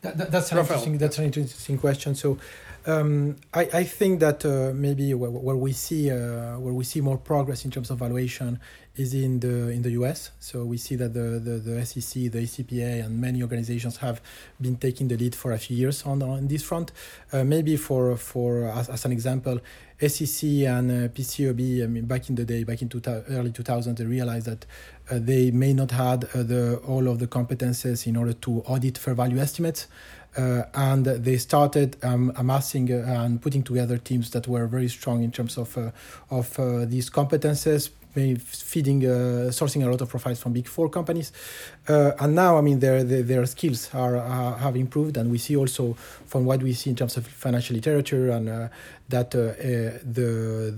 That, 0.03 0.19
that, 0.19 0.31
that's, 0.31 0.53
an 0.53 0.59
interesting, 0.59 0.99
that's 0.99 1.19
an 1.19 1.25
interesting 1.25 1.79
question. 1.79 2.15
So 2.15 2.39
um, 2.87 3.37
I, 3.53 3.69
I, 3.73 3.85
think 3.85 4.21
that 4.21 4.45
uh, 4.45 4.73
maybe 4.75 5.13
where, 5.15 5.31
where, 5.31 5.57
we 5.57 5.73
see 5.73 6.11
uh, 6.11 6.59
where 6.59 6.73
we 6.73 6.85
see 6.85 7.01
more 7.01 7.19
progress 7.19 7.65
in 7.65 7.71
terms 7.71 7.91
of 7.91 7.99
valuation 7.99 8.59
is 8.97 9.15
in 9.15 9.41
the 9.41 9.69
in 9.69 9.83
the 9.83 9.91
US. 9.93 10.31
So 10.41 10.65
we 10.65 10.77
see 10.77 10.97
that 10.97 11.15
the, 11.15 11.39
the, 11.39 11.59
the 11.59 11.87
SEC, 11.87 12.31
the 12.33 12.41
AICPA, 12.41 13.05
and 13.05 13.21
many 13.21 13.43
organizations 13.43 13.99
have 13.99 14.21
been 14.61 14.77
taking 14.77 15.09
the 15.09 15.17
lead 15.17 15.35
for 15.35 15.53
a 15.53 15.59
few 15.59 15.77
years 15.77 16.05
on, 16.05 16.23
on 16.23 16.49
this 16.49 16.63
front. 16.63 16.93
Uh, 17.33 17.45
maybe 17.45 17.77
for 17.77 18.17
for 18.17 18.65
as, 18.65 18.89
as, 18.89 19.05
an 19.05 19.13
example, 19.13 19.61
SEC 20.01 20.49
and 20.67 20.91
uh, 20.91 21.09
PCAOB. 21.09 21.85
I 21.85 21.87
mean, 21.87 22.07
back 22.07 22.29
in 22.29 22.35
the 22.35 22.45
day, 22.45 22.65
back 22.65 22.83
in 22.83 22.89
two, 22.89 23.03
early 23.29 23.53
2000, 23.53 23.97
they 23.97 24.05
realized 24.05 24.47
that 24.47 24.67
uh, 25.11 25.19
they 25.19 25.51
may 25.51 25.73
not 25.73 25.91
had 25.91 26.25
uh, 26.35 26.43
the 26.43 26.77
all 26.87 27.09
of 27.09 27.19
the 27.19 27.27
competences 27.27 28.07
in 28.07 28.17
order 28.17 28.33
to 28.33 28.61
audit 28.63 28.99
fair 28.99 29.15
value 29.15 29.39
estimates. 29.39 29.87
Uh, 30.37 30.63
and 30.75 31.07
they 31.07 31.37
started 31.37 31.97
um, 32.05 32.33
amassing 32.37 32.93
uh, 32.93 33.05
and 33.25 33.43
putting 33.43 33.63
together 33.63 33.99
teams 33.99 34.31
that 34.31 34.47
were 34.47 34.67
very 34.67 34.89
strong 34.89 35.23
in 35.25 35.33
terms 35.33 35.59
of 35.59 35.77
uh, 35.77 35.91
of 36.31 36.57
these 36.89 37.11
competences, 37.11 37.91
feeding 38.15 39.05
uh, 39.05 39.51
sourcing 39.51 39.85
a 39.85 39.91
lot 39.91 40.01
of 40.01 40.09
profiles 40.09 40.41
from 40.41 40.53
big 40.53 40.67
four 40.67 40.89
companies 40.89 41.33
uh, 41.91 42.13
and 42.21 42.35
now 42.35 42.57
i 42.57 42.61
mean 42.61 42.79
their 42.79 43.03
their, 43.03 43.23
their 43.23 43.47
skills 43.47 43.91
are 43.95 44.17
uh, 44.17 44.57
have 44.59 44.77
improved 44.77 45.17
and 45.17 45.31
we 45.31 45.39
see 45.39 45.57
also 45.57 45.95
from 46.27 46.45
what 46.45 46.63
we 46.63 46.73
see 46.73 46.91
in 46.91 46.97
terms 46.97 47.17
of 47.17 47.27
financial 47.27 47.75
literature 47.75 48.31
and 48.31 48.71
that 49.09 49.31
the 49.33 50.01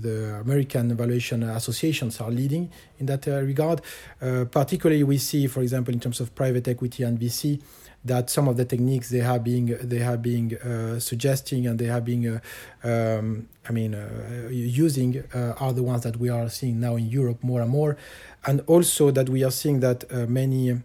the 0.09 0.39
american 0.41 0.91
evaluation 0.91 1.43
associations 1.43 2.19
are 2.19 2.31
leading 2.31 2.69
in 2.99 3.05
that 3.05 3.25
regard. 3.27 3.81
Particularly 4.51 5.03
we 5.03 5.17
see 5.17 5.47
for 5.47 5.61
example 5.61 5.93
in 5.93 5.99
terms 5.99 6.19
of 6.19 6.33
private 6.33 6.67
equity 6.67 7.03
and 7.03 7.19
vc 7.19 7.61
that 8.05 8.29
some 8.29 8.47
of 8.47 8.57
the 8.57 8.65
techniques 8.65 9.09
they 9.09 9.19
have 9.19 9.43
been 9.43 9.77
they 9.81 9.99
have 9.99 10.21
been 10.21 10.55
uh, 10.57 10.99
suggesting 10.99 11.67
and 11.67 11.79
they 11.79 11.85
have 11.85 12.03
been 12.03 12.41
uh, 12.83 13.17
um, 13.17 13.47
I 13.67 13.71
mean 13.71 13.95
uh, 13.95 14.49
using 14.49 15.23
uh, 15.33 15.53
are 15.59 15.73
the 15.73 15.83
ones 15.83 16.03
that 16.03 16.17
we 16.17 16.29
are 16.29 16.49
seeing 16.49 16.79
now 16.79 16.95
in 16.95 17.05
Europe 17.05 17.43
more 17.43 17.61
and 17.61 17.69
more, 17.69 17.97
and 18.45 18.61
also 18.67 19.11
that 19.11 19.29
we 19.29 19.43
are 19.43 19.51
seeing 19.51 19.79
that 19.79 20.03
uh, 20.11 20.25
many 20.27 20.81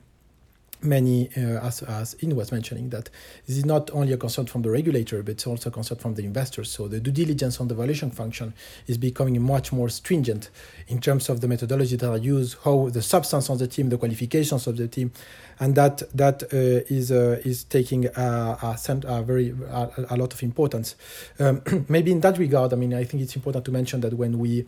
many, 0.83 1.29
uh, 1.37 1.67
as, 1.67 1.83
as 1.83 2.17
Hind 2.21 2.35
was 2.35 2.53
mentioning, 2.53 2.91
that 2.91 3.11
this 3.47 3.57
is 3.57 3.65
not 3.65 3.91
only 3.93 4.13
a 4.13 4.17
concern 4.17 4.47
from 4.47 4.63
the 4.63 4.71
regulator, 4.71 5.23
but 5.23 5.33
it's 5.33 5.47
also 5.47 5.71
a 5.71 5.73
concern 5.73 5.99
from 5.99 6.15
the 6.15 6.25
investors. 6.25 6.71
So 6.71 6.89
the 6.89 7.01
due 7.01 7.13
diligence 7.13 7.61
on 7.61 7.69
the 7.69 7.75
valuation 7.75 8.11
function 8.11 8.55
is 8.87 8.99
becoming 8.99 9.41
much 9.43 9.73
more 9.73 9.89
stringent 9.89 10.51
in 10.89 11.01
terms 11.01 11.29
of 11.29 11.41
the 11.41 11.49
methodology 11.49 11.97
that 11.97 12.09
are 12.09 12.19
used, 12.19 12.57
how 12.65 12.89
the 12.89 13.03
substance 13.03 13.49
of 13.49 13.59
the 13.59 13.67
team, 13.67 13.89
the 13.89 13.99
qualifications 13.99 14.67
of 14.67 14.77
the 14.77 14.89
team, 14.89 15.13
and 15.61 15.75
that 15.75 16.03
that 16.15 16.43
uh, 16.45 16.85
is 16.89 17.11
uh, 17.11 17.41
is 17.45 17.65
taking 17.65 18.07
a, 18.07 18.11
a, 18.17 18.79
a 19.07 19.23
very 19.23 19.55
a, 19.71 20.07
a, 20.11 20.17
lot 20.17 20.33
of 20.33 20.43
importance. 20.43 20.95
Um, 21.39 21.63
maybe 21.89 22.13
in 22.13 22.21
that 22.21 22.39
regard, 22.39 22.73
I 22.73 22.77
mean, 22.77 22.95
I 22.95 23.05
think 23.05 23.23
it's 23.23 23.37
important 23.37 23.65
to 23.65 23.73
mention 23.73 24.01
that 24.03 24.15
when 24.15 24.39
we 24.39 24.67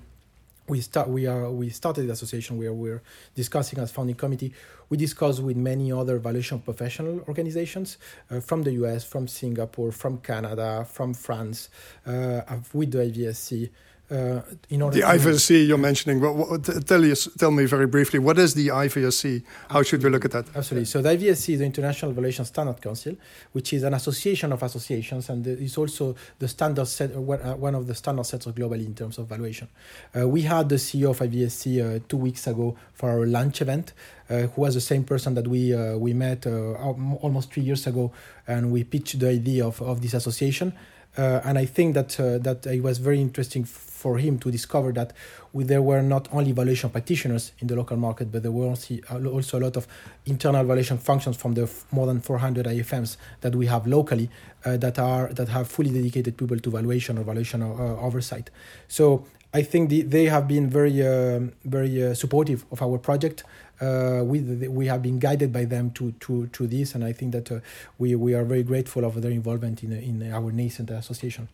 we 0.71 0.81
start 0.81 1.09
we 1.09 1.27
are 1.27 1.51
we 1.51 1.69
started 1.69 2.07
the 2.07 2.13
association 2.13 2.57
where 2.57 2.73
we're 2.73 3.03
discussing 3.35 3.81
as 3.81 3.91
founding 3.91 4.15
committee. 4.15 4.55
We 4.89 4.97
discussed 4.97 5.41
with 5.41 5.57
many 5.57 5.93
other 5.93 6.19
valuation 6.19 6.61
professional 6.61 7.21
organizations 7.29 7.99
uh, 8.31 8.41
from 8.41 8.63
the 8.63 8.73
us 8.73 9.05
from 9.05 9.29
singapore 9.29 9.93
from 9.93 10.19
canada 10.19 10.87
from 10.91 11.15
france 11.15 11.69
uh, 12.07 12.43
with 12.73 12.91
the 12.93 12.99
ivsc 12.99 13.71
uh, 14.11 14.41
in 14.69 14.83
order 14.83 14.97
the 14.97 15.07
IVSC 15.07 15.67
you're 15.67 15.79
mentioning. 15.79 16.21
Well, 16.21 16.35
what, 16.35 16.87
tell, 16.87 17.05
you, 17.05 17.15
tell 17.15 17.51
me 17.51 17.65
very 17.65 17.87
briefly, 17.87 18.19
what 18.19 18.39
is 18.39 18.55
the 18.55 18.69
IVSC? 18.69 19.43
How 19.71 19.83
should 19.83 20.03
we 20.03 20.11
look 20.11 20.25
at 20.25 20.33
that? 20.33 20.47
Absolutely. 20.55 20.87
So 20.87 21.03
the 21.03 21.11
IVSC 21.11 21.55
is 21.55 21.59
the 21.61 21.65
International 21.65 22.13
Valuation 22.13 22.45
Standard 22.45 22.81
Council, 22.81 23.17
which 23.53 23.73
is 23.73 23.83
an 23.83 23.95
association 23.95 24.53
of 24.53 24.63
associations, 24.63 25.29
and 25.29 25.47
is 25.47 25.77
also 25.79 26.17
the 26.39 26.49
standard 26.49 26.87
set, 26.87 27.13
uh, 27.13 27.21
uh, 27.21 27.55
one 27.57 27.75
of 27.75 27.87
the 27.87 27.95
standard 27.95 28.27
setters 28.27 28.53
globally 28.53 28.87
in 28.87 28.95
terms 28.95 29.19
of 29.19 29.27
valuation. 29.27 29.69
Uh, 30.17 30.29
we 30.29 30.43
had 30.43 30.69
the 30.69 30.77
CEO 30.77 31.11
of 31.11 31.19
IVSC 31.19 31.97
uh, 31.97 32.01
two 32.09 32.17
weeks 32.17 32.47
ago 32.47 32.77
for 32.93 33.11
our 33.11 33.27
lunch 33.27 33.63
event. 33.63 33.93
Uh, 34.31 34.47
who 34.47 34.61
was 34.61 34.75
the 34.75 34.81
same 34.81 35.03
person 35.03 35.35
that 35.35 35.49
we 35.49 35.75
uh, 35.75 35.97
we 35.97 36.15
met 36.15 36.47
uh, 36.47 36.75
almost 37.21 37.53
three 37.53 37.65
years 37.65 37.85
ago, 37.89 38.13
and 38.47 38.71
we 38.71 38.85
pitched 38.85 39.19
the 39.19 39.29
idea 39.29 39.67
of, 39.67 39.83
of 39.83 40.01
this 40.01 40.15
association. 40.15 40.73
And 41.17 41.59
I 41.59 41.67
think 41.67 41.95
that 41.95 42.11
that 42.43 42.67
it 42.67 42.83
was 42.83 42.99
very 42.99 43.21
interesting 43.21 43.65
for 44.01 44.19
him 44.19 44.39
to 44.39 44.51
discover 44.51 44.93
that 44.93 45.13
there 45.55 45.83
were 45.83 46.01
not 46.01 46.29
only 46.33 46.53
valuation 46.53 46.91
practitioners 46.91 47.53
in 47.59 47.67
the 47.67 47.77
local 47.77 47.97
market, 47.97 48.33
but 48.33 48.43
there 48.43 48.53
were 48.53 48.67
also 48.67 49.59
a 49.59 49.61
lot 49.61 49.77
of 49.77 49.87
internal 50.25 50.65
valuation 50.65 50.97
functions 50.97 51.37
from 51.37 51.55
the 51.55 51.69
more 51.91 52.07
than 52.07 52.21
400 52.21 52.67
IFMs 52.67 53.17
that 53.43 53.55
we 53.55 53.67
have 53.67 53.87
locally 53.87 54.31
uh, 54.65 54.77
that 54.79 54.99
are 54.99 55.29
that 55.35 55.49
have 55.49 55.69
fully 55.69 55.91
dedicated 55.91 56.37
people 56.37 56.59
to 56.59 56.71
valuation 56.71 57.19
or 57.19 57.25
valuation 57.25 57.63
uh, 57.63 57.67
oversight. 58.01 58.51
So 58.89 59.27
I 59.53 59.63
think 59.63 59.91
the, 59.91 60.03
they 60.03 60.27
have 60.27 60.47
been 60.47 60.71
very 60.71 61.03
uh, 61.03 61.41
very 61.65 62.03
uh, 62.03 62.15
supportive 62.15 62.65
of 62.71 62.83
our 62.83 62.99
project. 62.99 63.45
Uh, 63.81 64.23
we 64.25 64.41
we 64.69 64.87
have 64.87 65.03
been 65.03 65.19
guided 65.19 65.53
by 65.53 65.65
them 65.65 65.91
to 65.93 66.13
to 66.21 66.47
to 66.49 66.67
this, 66.67 66.95
and 66.95 67.05
I 67.05 67.13
think 67.13 67.33
that 67.33 67.51
uh, 67.51 67.61
we 67.99 68.15
we 68.15 68.35
are 68.35 68.45
very 68.45 68.63
grateful 68.63 69.05
of 69.05 69.21
their 69.21 69.33
involvement 69.33 69.83
in 69.83 69.93
in 69.93 70.33
our 70.33 70.53
nascent 70.53 70.91
association. 70.91 71.49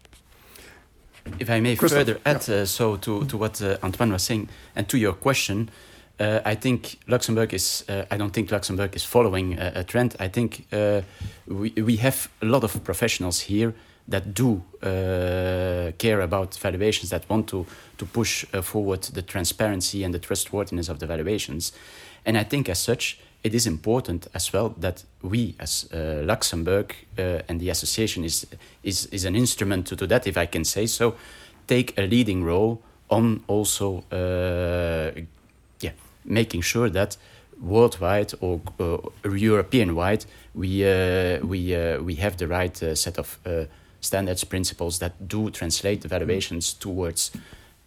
If 1.38 1.50
I 1.50 1.61
may 1.61 1.75
further 1.75 2.19
add, 2.25 2.49
yeah. 2.49 2.62
uh, 2.62 2.67
so 2.67 2.97
to, 2.97 3.25
to 3.25 3.37
what 3.37 3.61
uh, 3.61 3.79
Antoine 3.83 4.12
was 4.12 4.23
saying, 4.23 4.49
and 4.76 4.88
to 4.88 4.97
your 4.97 5.12
question, 5.12 5.71
uh, 6.21 6.41
I 6.45 6.55
think 6.55 6.99
Luxembourg 7.09 7.53
is. 7.53 7.85
Uh, 7.88 8.05
I 8.11 8.17
don't 8.17 8.33
think 8.33 8.50
Luxembourg 8.50 8.95
is 8.95 9.05
following 9.05 9.59
a, 9.59 9.73
a 9.76 9.85
trend. 9.85 10.17
I 10.21 10.29
think 10.29 10.67
uh, 10.73 11.00
we 11.47 11.71
we 11.71 11.97
have 11.97 12.29
a 12.43 12.47
lot 12.47 12.65
of 12.65 12.85
professionals 12.85 13.41
here 13.41 13.73
that 14.09 14.35
do 14.35 14.63
uh, 14.83 15.93
care 15.99 16.21
about 16.21 16.55
valuations, 16.57 17.11
that 17.11 17.29
want 17.29 17.49
to 17.49 17.67
to 17.99 18.07
push 18.07 18.45
forward 18.63 19.03
the 19.03 19.23
transparency 19.23 20.05
and 20.05 20.13
the 20.13 20.19
trustworthiness 20.19 20.89
of 20.89 20.99
the 20.99 21.07
valuations, 21.07 21.73
and 22.25 22.37
I 22.37 22.45
think 22.45 22.69
as 22.69 22.79
such 22.79 23.19
it 23.47 23.55
is 23.55 23.67
important 23.67 24.27
as 24.35 24.53
well 24.53 24.75
that 24.81 25.05
we, 25.23 25.55
as 25.61 25.89
uh, 25.93 26.23
Luxembourg 26.25 26.95
uh, 27.17 27.43
and 27.49 27.61
the 27.61 27.71
association, 27.71 28.25
is, 28.25 28.45
is, 28.83 29.07
is 29.07 29.25
an 29.25 29.37
instrument 29.37 29.87
to 29.87 29.95
do 29.95 30.07
that, 30.07 30.27
if 30.27 30.37
I 30.37 30.47
can 30.47 30.65
say 30.65 30.87
so, 30.87 31.15
take 31.69 31.97
a 31.97 32.03
leading 32.03 32.43
role 32.43 32.83
on 33.09 33.45
also 33.47 34.03
uh, 34.11 35.13
yeah, 35.81 35.93
making 36.25 36.63
sure 36.63 36.91
that 36.91 37.17
worldwide 37.61 38.35
or 38.41 38.61
uh, 38.81 38.99
European 39.31 39.95
wide 39.95 40.25
we, 40.53 40.85
uh, 40.85 41.39
we, 41.47 41.75
uh, 41.75 42.01
we 42.03 42.17
have 42.17 42.37
the 42.39 42.49
right 42.49 42.77
set 42.77 43.17
of 43.17 43.39
standards, 44.07 44.45
principles 44.45 44.99
that 44.99 45.29
do 45.29 45.51
translate 45.51 46.01
the 46.01 46.09
valuations 46.09 46.75
towards 46.75 47.31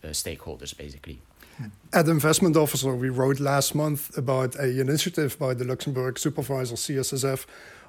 stakeholders, 0.03 0.77
basically. 0.77 1.19
At 1.91 2.07
Investment 2.07 2.55
Officer, 2.55 2.95
we 2.95 3.09
wrote 3.09 3.39
last 3.39 3.75
month 3.75 4.17
about 4.17 4.55
a 4.55 4.79
initiative 4.79 5.37
by 5.37 5.53
the 5.53 5.65
Luxembourg 5.65 6.17
supervisor 6.17 6.75
CSSF 6.75 7.45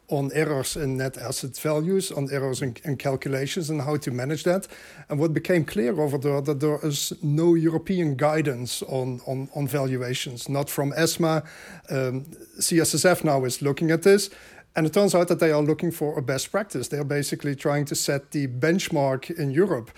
on 0.09 0.33
errors 0.33 0.77
in 0.77 0.97
net 0.97 1.17
asset 1.17 1.57
values, 1.57 2.11
on 2.11 2.29
errors 2.33 2.63
in, 2.63 2.77
in, 2.85 2.97
calculations, 2.97 3.71
and 3.71 3.81
how 3.83 3.97
to 3.97 4.11
manage 4.11 4.43
that. 4.43 4.67
And 5.09 5.21
what 5.21 5.33
became 5.33 5.65
clear 5.65 6.01
over 6.01 6.19
there 6.19 6.41
that 6.41 6.59
there 6.59 6.81
is 6.83 7.13
no 7.23 7.55
European 7.55 8.17
guidance 8.17 8.83
on 8.83 9.21
on, 9.27 9.49
on 9.55 9.69
valuations, 9.69 10.49
not 10.49 10.69
from 10.69 10.93
ESMA. 10.93 11.45
Um, 11.91 12.25
CSSF 12.59 13.23
now 13.23 13.45
is 13.45 13.63
looking 13.63 13.93
at 13.93 14.03
this. 14.03 14.31
And 14.77 14.87
it 14.87 14.93
turns 14.93 15.15
out 15.15 15.29
that 15.29 15.41
they 15.41 15.51
are 15.51 15.63
looking 15.63 15.91
for 15.91 16.19
a 16.19 16.23
best 16.23 16.51
practice. 16.51 16.89
They 16.89 16.99
are 16.99 17.05
basically 17.05 17.57
trying 17.57 17.87
to 17.87 17.95
set 17.95 18.31
the 18.31 18.47
benchmark 18.47 19.31
in 19.31 19.51
Europe. 19.51 19.91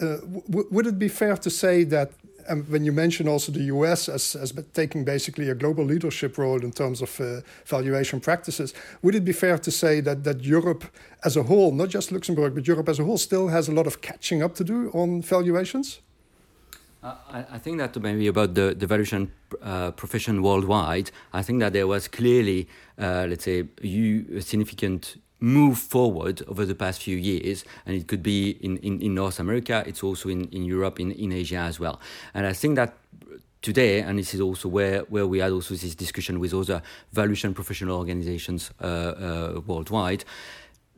Uh, 0.00 0.18
would 0.48 0.86
it 0.86 0.98
be 0.98 1.08
fair 1.08 1.36
to 1.36 1.50
say 1.50 1.84
that 1.84 2.12
and 2.48 2.68
when 2.68 2.84
you 2.84 2.92
mention 2.92 3.28
also 3.28 3.52
the 3.52 3.64
US 3.64 4.08
as, 4.08 4.34
as 4.34 4.52
taking 4.72 5.04
basically 5.04 5.48
a 5.50 5.54
global 5.54 5.84
leadership 5.84 6.36
role 6.36 6.62
in 6.62 6.72
terms 6.72 7.00
of 7.00 7.20
uh, 7.20 7.40
valuation 7.64 8.20
practices, 8.20 8.74
would 9.02 9.14
it 9.14 9.24
be 9.24 9.32
fair 9.32 9.58
to 9.58 9.70
say 9.70 10.00
that, 10.00 10.24
that 10.24 10.42
Europe 10.42 10.84
as 11.24 11.36
a 11.36 11.44
whole, 11.44 11.72
not 11.72 11.88
just 11.88 12.10
Luxembourg, 12.12 12.54
but 12.54 12.66
Europe 12.66 12.88
as 12.88 12.98
a 12.98 13.04
whole, 13.04 13.18
still 13.18 13.48
has 13.48 13.68
a 13.68 13.72
lot 13.72 13.86
of 13.86 14.00
catching 14.00 14.42
up 14.42 14.54
to 14.56 14.64
do 14.64 14.90
on 14.92 15.22
valuations? 15.22 16.00
I, 17.02 17.44
I, 17.52 17.58
think 17.58 17.78
that 17.78 17.96
maybe 18.00 18.26
about 18.26 18.54
the, 18.54 18.74
the 18.74 18.86
valuation 18.86 19.32
uh, 19.62 19.90
profession 19.92 20.42
worldwide, 20.42 21.10
I 21.32 21.42
think 21.42 21.60
that 21.60 21.72
there 21.72 21.86
was 21.86 22.08
clearly, 22.08 22.68
uh, 22.98 23.26
let's 23.28 23.44
say, 23.44 23.64
a 23.82 24.40
significant 24.40 25.16
move 25.40 25.78
forward 25.78 26.42
over 26.46 26.66
the 26.66 26.74
past 26.74 27.02
few 27.02 27.16
years. 27.16 27.64
And 27.86 27.96
it 27.96 28.06
could 28.06 28.22
be 28.22 28.50
in, 28.60 28.76
in, 28.78 29.00
in 29.00 29.14
North 29.14 29.40
America, 29.40 29.82
it's 29.86 30.02
also 30.02 30.28
in, 30.28 30.48
in 30.48 30.64
Europe, 30.64 31.00
in, 31.00 31.12
in 31.12 31.32
Asia 31.32 31.56
as 31.56 31.80
well. 31.80 32.00
And 32.34 32.46
I 32.46 32.52
think 32.52 32.76
that 32.76 32.94
today, 33.62 34.00
and 34.00 34.18
this 34.18 34.34
is 34.34 34.40
also 34.40 34.68
where, 34.68 35.00
where 35.08 35.26
we 35.26 35.38
had 35.38 35.52
also 35.52 35.74
this 35.74 35.94
discussion 35.94 36.38
with 36.38 36.52
other 36.52 36.82
valuation 37.12 37.54
professional 37.54 37.96
organizations 37.96 38.70
uh, 38.80 38.84
uh, 38.84 39.60
worldwide, 39.66 40.24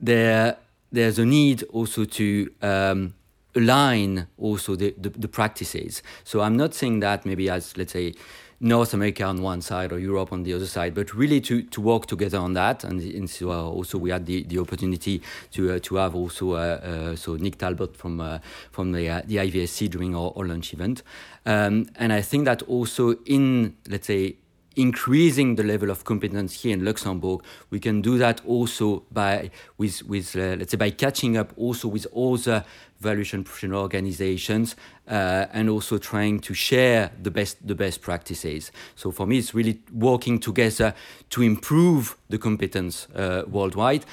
there, 0.00 0.56
there's 0.90 1.18
a 1.18 1.25
need 1.25 1.62
also 1.64 2.04
to 2.04 2.52
um, 2.61 3.14
align 3.54 4.26
also 4.38 4.76
the, 4.76 4.94
the, 4.99 5.11
the, 5.11 5.28
practices. 5.28 6.02
So 6.25 6.40
I'm 6.40 6.56
not 6.56 6.75
saying 6.75 7.00
that 7.00 7.26
maybe 7.26 7.50
as, 7.50 7.76
let's 7.76 7.92
say, 7.92 8.14
North 8.62 8.94
America 8.94 9.25
on 9.25 9.42
one 9.42 9.61
side 9.61 9.92
or 9.92 9.99
Europe 9.99 10.32
on 10.32 10.44
the 10.44 10.54
other 10.54 10.66
side, 10.66 10.94
but 10.94 11.12
really 11.12 11.40
to, 11.40 11.62
to 11.62 11.80
work 11.80 12.06
together 12.06 12.38
on 12.38 12.52
that. 12.52 12.85
And, 12.85 13.02
and 13.02 13.28
so 13.28 13.50
uh, 13.50 13.61
also 13.61 13.99
we 13.99 14.11
had 14.11 14.25
the, 14.25 14.44
the 14.44 14.61
opportunity 14.61 15.21
to 15.50 15.73
uh, 15.73 15.78
to 15.80 15.97
have 15.97 16.14
also 16.14 16.52
uh, 16.52 16.56
uh 16.56 17.16
so 17.16 17.35
Nick 17.35 17.59
Talbot 17.59 17.97
from 17.97 18.21
uh, 18.21 18.38
from 18.71 18.92
the 18.92 19.09
uh, 19.09 19.23
the 19.26 19.38
IVSC 19.38 19.90
during 19.90 20.14
our, 20.14 20.32
our 20.37 20.44
launch 20.44 20.73
event. 20.73 21.02
Um, 21.44 21.87
and 21.97 22.12
I 22.12 22.23
think 22.23 22.44
that 22.44 22.62
also 22.62 23.16
in 23.26 23.75
let's 23.88 24.06
say 24.06 24.37
increasing 24.76 25.57
the 25.57 25.62
level 25.62 25.91
of 25.91 26.05
competence 26.05 26.62
here 26.62 26.73
in 26.73 26.85
Luxembourg. 26.85 27.43
We 27.71 27.81
can 27.81 28.00
do 28.02 28.19
that 28.19 28.41
also 28.47 29.05
by 29.11 29.50
with 29.79 30.02
with 30.05 30.37
uh, 30.37 30.57
let's 30.59 30.71
say 30.71 30.76
by 30.76 30.91
catching 30.91 31.37
up 31.37 31.52
also 31.57 31.88
with 31.88 32.07
other 32.14 32.64
valuation 33.00 33.43
professional 33.45 33.83
organizations 33.83 34.76
uh, 35.09 35.47
and 35.52 35.69
also 35.69 35.99
trying 35.99 36.38
to 36.41 36.55
share 36.55 37.11
the 37.21 37.31
best 37.31 37.67
the 37.67 37.75
best 37.75 38.00
practices. 38.00 38.73
So 38.95 39.11
for 39.11 39.26
me, 39.26 39.38
it's 39.38 39.55
really 39.55 39.81
working 39.93 40.38
together 40.38 40.95
to 41.31 41.43
improve 41.43 42.17
the 42.29 42.38
competence 42.38 43.09
uh, 43.14 43.43
worldwide. 43.47 44.05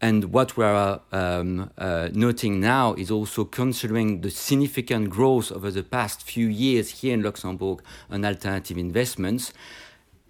And 0.00 0.24
what 0.24 0.58
we 0.58 0.64
are 0.64 1.00
um, 1.10 1.70
uh, 1.78 2.10
noting 2.12 2.60
now 2.60 2.92
is 2.94 3.10
also 3.10 3.46
considering 3.46 4.20
the 4.20 4.30
significant 4.30 5.08
growth 5.08 5.50
over 5.50 5.70
the 5.70 5.82
past 5.82 6.22
few 6.22 6.48
years 6.48 7.00
here 7.00 7.14
in 7.14 7.22
Luxembourg 7.22 7.82
on 8.10 8.22
alternative 8.24 8.76
investments 8.76 9.54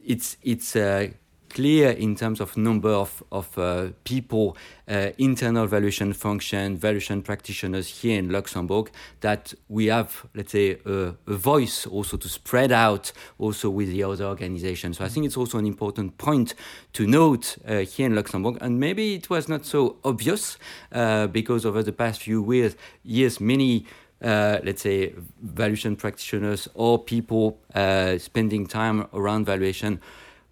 it's 0.07 0.37
it's 0.43 0.77
uh, 0.77 1.09
clear 1.57 1.91
in 1.91 2.15
terms 2.15 2.39
of 2.41 2.55
number 2.57 2.91
of, 2.91 3.23
of 3.33 3.59
uh, 3.59 3.89
people, 4.05 4.57
uh, 4.89 5.09
internal 5.17 5.67
valuation 5.67 6.13
function, 6.13 6.77
valuation 6.77 7.23
practitioners 7.23 8.03
here 8.03 8.19
in 8.19 8.31
Luxembourg, 8.31 8.91
that 9.21 9.55
we 9.69 9.87
have, 9.87 10.27
let's 10.35 10.53
say, 10.53 10.79
a, 10.85 11.15
a, 11.27 11.35
voice 11.35 11.87
also 11.87 12.19
to 12.19 12.29
spread 12.29 12.73
out 12.73 13.11
also 13.39 13.71
with 13.71 13.89
the 13.89 14.03
other 14.03 14.27
organizations. 14.27 14.99
So 14.99 15.05
I 15.07 15.09
think 15.09 15.25
it's 15.25 15.37
also 15.39 15.59
an 15.59 15.65
important 15.67 16.19
point 16.19 16.55
to 16.93 17.07
note 17.07 17.57
uh, 17.67 17.79
here 17.79 18.05
in 18.05 18.15
Luxembourg. 18.15 18.59
And 18.61 18.79
maybe 18.79 19.15
it 19.15 19.31
was 19.31 19.49
not 19.49 19.65
so 19.65 19.97
obvious 20.05 20.59
uh, 20.93 21.27
because 21.29 21.65
over 21.65 21.83
the 21.83 21.93
past 21.93 22.23
few 22.23 22.53
years, 22.53 22.77
years 23.03 23.41
many 23.41 23.87
uh, 24.23 24.59
let's 24.63 24.83
say, 24.83 25.15
valuation 25.43 25.97
practitioners 25.97 26.69
or 26.75 26.99
people 26.99 27.59
uh, 27.75 28.19
spending 28.19 28.67
time 28.67 29.07
around 29.13 29.47
valuation, 29.47 30.01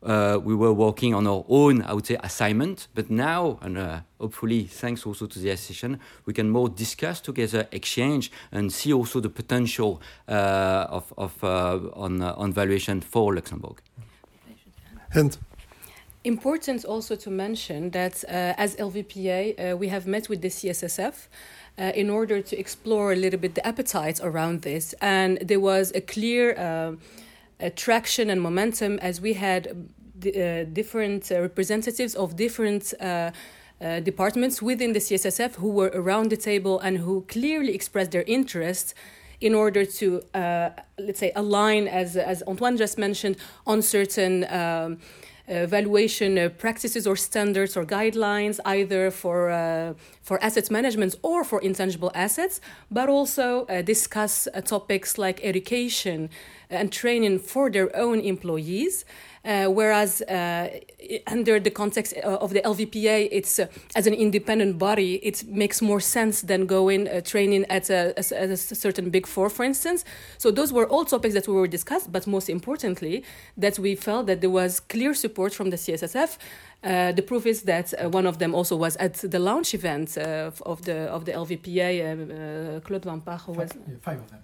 uh, 0.03 0.39
we 0.43 0.55
were 0.55 0.73
working 0.73 1.15
on 1.15 1.27
our 1.27 1.45
own, 1.49 1.83
I 1.83 1.95
would 1.95 2.07
say, 2.07 2.19
assignment. 2.23 2.89
But 2.95 3.11
now, 3.11 3.59
and 3.63 3.79
uh, 3.79 4.01
hopefully, 4.21 4.65
thanks 4.65 5.07
also 5.07 5.27
to 5.27 5.39
the 5.39 5.49
association, 5.51 5.99
we 6.27 6.35
can 6.35 6.51
more 6.51 6.69
discuss 6.69 7.21
together, 7.21 7.67
exchange, 7.73 8.31
and 8.53 8.71
see 8.71 8.93
also 8.93 9.21
the 9.21 9.31
potential 9.31 10.03
uh, 10.29 10.87
of, 10.91 11.13
of 11.17 11.43
on, 11.43 12.21
on 12.21 12.53
valuation 12.53 13.01
for 13.01 13.35
Luxembourg. 13.35 13.81
And 15.15 15.39
Important 16.25 16.85
also 16.87 17.17
to 17.17 17.31
mention 17.31 17.91
that 17.91 18.25
as 18.25 18.77
LVPA, 18.77 19.79
we 19.79 19.89
have 19.89 20.07
met 20.07 20.31
with 20.31 20.41
the 20.41 20.49
CSSF 20.49 21.29
uh, 21.79 21.93
in 21.95 22.11
order 22.11 22.41
to 22.41 22.59
explore 22.59 23.13
a 23.13 23.17
little 23.17 23.39
bit 23.39 23.55
the 23.55 23.67
appetite 23.67 24.21
around 24.23 24.63
this. 24.63 24.95
And 25.01 25.39
there 25.39 25.61
was 25.61 25.93
a 25.95 26.01
clear 26.01 26.57
uh, 26.57 26.93
attraction 27.61 28.31
and 28.31 28.41
momentum 28.41 28.99
as 29.01 29.21
we 29.21 29.35
had 29.35 29.69
uh, 29.69 30.65
different 30.73 31.31
uh, 31.31 31.41
representatives 31.41 32.15
of 32.15 32.37
different. 32.37 32.95
Uh, 33.01 33.31
uh, 33.81 33.99
departments 33.99 34.63
within 34.63 34.93
the 34.93 35.01
CSSF 35.01 35.57
who 35.57 35.69
were 35.69 35.91
around 35.93 36.31
the 36.31 36.37
table 36.37 36.79
and 36.79 36.99
who 36.99 37.23
clearly 37.23 37.75
expressed 37.75 38.13
their 38.13 38.23
interest 38.23 38.95
in 39.41 39.53
order 39.53 39.85
to, 39.85 40.23
let's 40.33 41.19
say, 41.19 41.33
align, 41.35 41.89
as, 41.89 42.17
as 42.17 42.43
Antoine 42.47 42.77
just 42.77 42.97
mentioned, 42.97 43.37
on 43.67 43.83
certain 43.83 44.45
um, 44.45 44.99
evaluation 45.47 46.39
uh, 46.39 46.49
practices 46.49 47.07
or 47.07 47.17
standards 47.17 47.77
or 47.77 47.85
guidelines, 47.85 48.61
either 48.65 49.11
for, 49.11 49.51
uh, 49.51 49.95
for 50.23 50.43
asset 50.43 50.71
management 50.71 51.15
or 51.23 51.45
for 51.45 51.61
intangible 51.61 52.11
assets, 52.15 52.61
but 52.91 53.09
also 53.09 53.67
uh, 53.67 53.83
discuss 53.83 54.49
topics 54.65 55.19
like 55.19 55.41
education 55.45 56.31
and 56.71 56.93
training 56.93 57.39
for 57.39 57.71
their 57.71 57.95
own 57.97 58.21
employees. 58.21 59.05
Uh, 59.45 59.67
whereas 59.67 60.23
uh, 60.23 60.71
under 61.27 61.61
the 61.61 61.71
context 61.71 62.15
uh, 62.17 62.39
of 62.41 62.55
the 62.55 62.63
LVPA, 62.63 63.29
it's 63.31 63.59
uh, 63.59 63.67
as 63.95 64.07
an 64.07 64.15
independent 64.15 64.79
body, 64.79 65.17
it 65.17 65.45
makes 65.47 65.83
more 65.83 66.01
sense 66.01 66.41
than 66.41 66.65
going 66.65 67.07
uh, 67.07 67.21
training 67.21 67.67
at 67.69 67.91
a, 67.91 68.19
at 68.19 68.33
a, 68.33 68.57
certain 68.57 69.11
big 69.11 69.27
four, 69.27 69.51
for 69.51 69.65
instance. 69.65 70.03
So 70.39 70.51
those 70.51 70.73
were 70.73 70.87
all 70.87 71.05
topics 71.05 71.35
that 71.35 71.47
we 71.47 71.53
were 71.53 71.69
discussed, 71.69 72.11
but 72.11 72.27
most 72.27 72.49
importantly, 72.49 73.23
that 73.59 73.79
we 73.79 73.95
felt 73.97 74.27
that 74.29 74.41
there 74.41 74.49
was 74.49 74.81
clear 74.81 75.13
support 75.13 75.53
from 75.53 75.69
the 75.69 75.77
CSSF. 75.77 76.39
Uh, 76.83 77.13
the 77.13 77.23
proof 77.23 77.45
is 77.45 77.63
that 77.63 77.93
one 78.13 78.27
of 78.27 78.39
them 78.39 78.55
also 78.55 78.77
was 78.77 78.97
at 78.97 79.15
the 79.15 79.39
launch 79.39 79.75
event 79.75 80.17
of 80.17 80.83
the 80.85 81.09
of 81.11 81.25
the 81.27 81.33
LVPA. 81.33 82.83
Claude 82.83 83.05
Van 83.05 83.21
Pach 83.21 83.47
was 83.49 83.71
five 84.01 84.21
of 84.21 84.31
them 84.31 84.41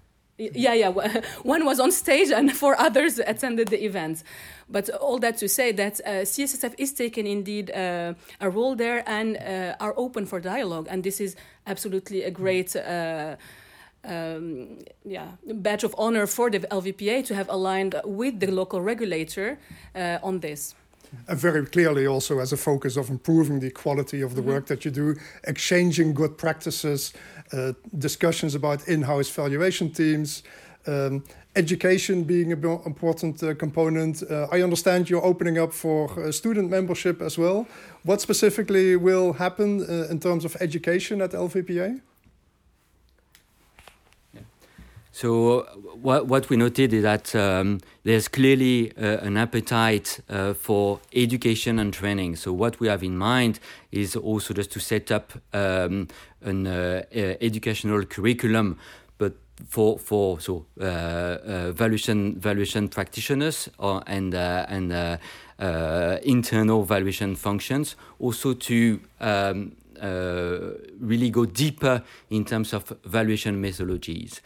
yeah 0.55 0.75
yeah 0.75 0.89
one 1.43 1.65
was 1.65 1.81
on 1.81 1.93
stage 1.93 2.31
and 2.31 2.53
four 2.57 2.79
others 2.81 3.19
attended 3.19 3.69
the 3.69 3.85
event. 3.85 4.23
But 4.69 4.89
all 4.89 5.19
that 5.19 5.37
to 5.39 5.49
say 5.49 5.73
that 5.73 6.01
uh, 6.07 6.11
cssf 6.25 6.75
is 6.79 6.93
taking 6.93 7.27
indeed 7.27 7.71
uh, 7.71 8.15
a 8.41 8.51
role 8.51 8.77
there 8.77 9.03
and 9.07 9.37
uh, 9.37 9.75
are 9.81 9.95
open 9.97 10.27
for 10.27 10.41
dialogue. 10.41 10.87
And 10.91 11.03
this 11.03 11.21
is 11.21 11.37
absolutely 11.67 12.23
a 12.23 12.31
great 12.31 12.77
uh, 12.77 13.37
um, 14.05 14.79
yeah, 15.05 15.29
badge 15.45 15.85
of 15.85 15.95
honor 15.99 16.27
for 16.27 16.51
the 16.51 16.61
LVPA 16.61 17.25
to 17.27 17.35
have 17.35 17.49
aligned 17.49 18.01
with 18.05 18.41
the 18.41 18.51
local 18.51 18.81
regulator 18.81 19.59
uh, 19.95 20.19
on 20.23 20.41
this 20.41 20.75
and 21.29 21.39
very 21.39 21.65
clearly 21.67 22.07
also 22.07 22.39
as 22.39 22.53
a 22.53 22.57
focus 22.57 22.97
of 22.97 23.11
improving 23.11 23.61
the 23.61 23.71
quality 23.71 24.21
of 24.23 24.35
the 24.35 24.41
mm-hmm. 24.41 24.51
work 24.51 24.67
that 24.67 24.85
you 24.85 24.91
do, 24.91 25.17
exchanging 25.45 26.15
good 26.15 26.37
practices, 26.37 27.13
uh, 27.53 27.73
discussions 27.99 28.55
about 28.55 28.87
in-house 28.89 29.29
valuation 29.31 29.91
teams, 29.91 30.43
um, 30.87 31.23
education 31.57 32.25
being 32.25 32.53
an 32.53 32.63
important 32.87 33.43
uh, 33.43 33.55
component. 33.55 34.23
Uh, 34.23 34.47
I 34.53 34.63
understand 34.63 35.11
you're 35.11 35.25
opening 35.25 35.59
up 35.59 35.73
for 35.73 36.09
uh, 36.19 36.33
student 36.33 36.71
membership 36.71 37.21
as 37.21 37.37
well. 37.37 37.67
What 38.05 38.21
specifically 38.21 38.97
will 38.97 39.33
happen 39.35 39.81
uh, 39.83 40.11
in 40.11 40.21
terms 40.21 40.45
of 40.45 40.57
education 40.61 41.21
at 41.21 41.33
LVPA? 41.33 42.01
So 45.13 45.63
what, 46.01 46.27
what 46.29 46.49
we 46.49 46.57
noted 46.57 46.93
is 46.93 47.03
that 47.03 47.35
um, 47.35 47.81
there's 48.05 48.29
clearly 48.29 48.93
uh, 48.97 49.19
an 49.19 49.37
appetite 49.37 50.21
uh, 50.29 50.55
for 50.55 51.01
education 51.13 51.79
and 51.79 51.93
training. 51.93 52.37
So 52.37 52.53
what 52.53 52.79
we 52.79 52.87
have 52.87 53.03
in 53.03 53.19
mind 53.19 53.59
is 53.91 54.15
also 54.15 54.55
just 54.55 54.71
to 54.73 54.81
set 54.81 55.11
up 55.11 55.33
um, 55.53 56.09
an 56.43 56.67
uh, 56.67 57.03
educational 57.13 58.05
curriculum, 58.07 58.79
but 59.19 59.35
for 59.69 59.99
for 59.99 60.41
so 60.41 60.65
uh, 60.81 60.85
uh, 60.85 61.73
valuation 61.73 62.39
valuation 62.39 62.89
practitioners 62.89 63.69
or, 63.79 64.03
and 64.07 64.35
uh, 64.35 64.65
and 64.69 65.19
internal 66.23 66.85
valuation 66.85 67.35
functions, 67.35 67.97
also 68.19 68.55
to 68.55 69.01
um, 69.21 69.73
really 71.01 71.31
go 71.31 71.45
deeper 71.45 72.03
in 72.31 72.45
terms 72.45 72.73
of 72.73 72.93
valuation 73.05 73.61
methodologies. 73.61 74.41